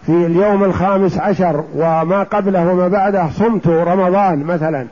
في 0.06 0.12
اليوم 0.12 0.64
الخامس 0.64 1.18
عشر 1.18 1.64
وما 1.74 2.22
قبله 2.22 2.72
وما 2.72 2.88
بعده 2.88 3.28
صمت 3.28 3.66
رمضان 3.66 4.44
مثلا. 4.44 4.86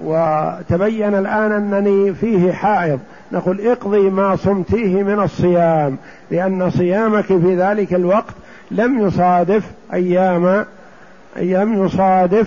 وتبين 0.00 1.14
الآن 1.14 1.52
أنني 1.52 2.14
فيه 2.14 2.52
حائض. 2.52 3.00
نقول 3.34 3.60
اقضي 3.60 4.10
ما 4.10 4.36
صمتيه 4.36 5.02
من 5.02 5.22
الصيام 5.22 5.96
لأن 6.30 6.70
صيامك 6.70 7.24
في 7.24 7.56
ذلك 7.56 7.94
الوقت 7.94 8.34
لم 8.70 9.06
يصادف 9.06 9.62
أيام 9.92 10.64
لم 11.36 11.84
يصادف 11.84 12.46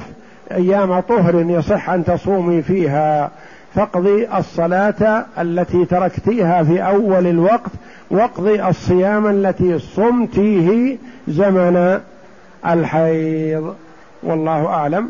أيام 0.52 1.00
طهر 1.00 1.36
يصح 1.36 1.89
أن 1.89 2.04
تصومي 2.04 2.62
فيها. 2.62 3.32
فاقضي 3.76 4.28
الصلاة 4.38 5.26
التي 5.39 5.86
تركتيها 5.86 6.63
في 6.63 6.82
أول 6.82 7.28
الوقت 7.28 7.71
واقضي 8.12 8.67
الصيام 8.67 9.28
التي 9.28 9.80
صمتيه 9.80 10.97
زمن 11.28 12.00
الحيض. 12.67 13.76
والله 14.23 14.67
أعلم. 14.67 15.10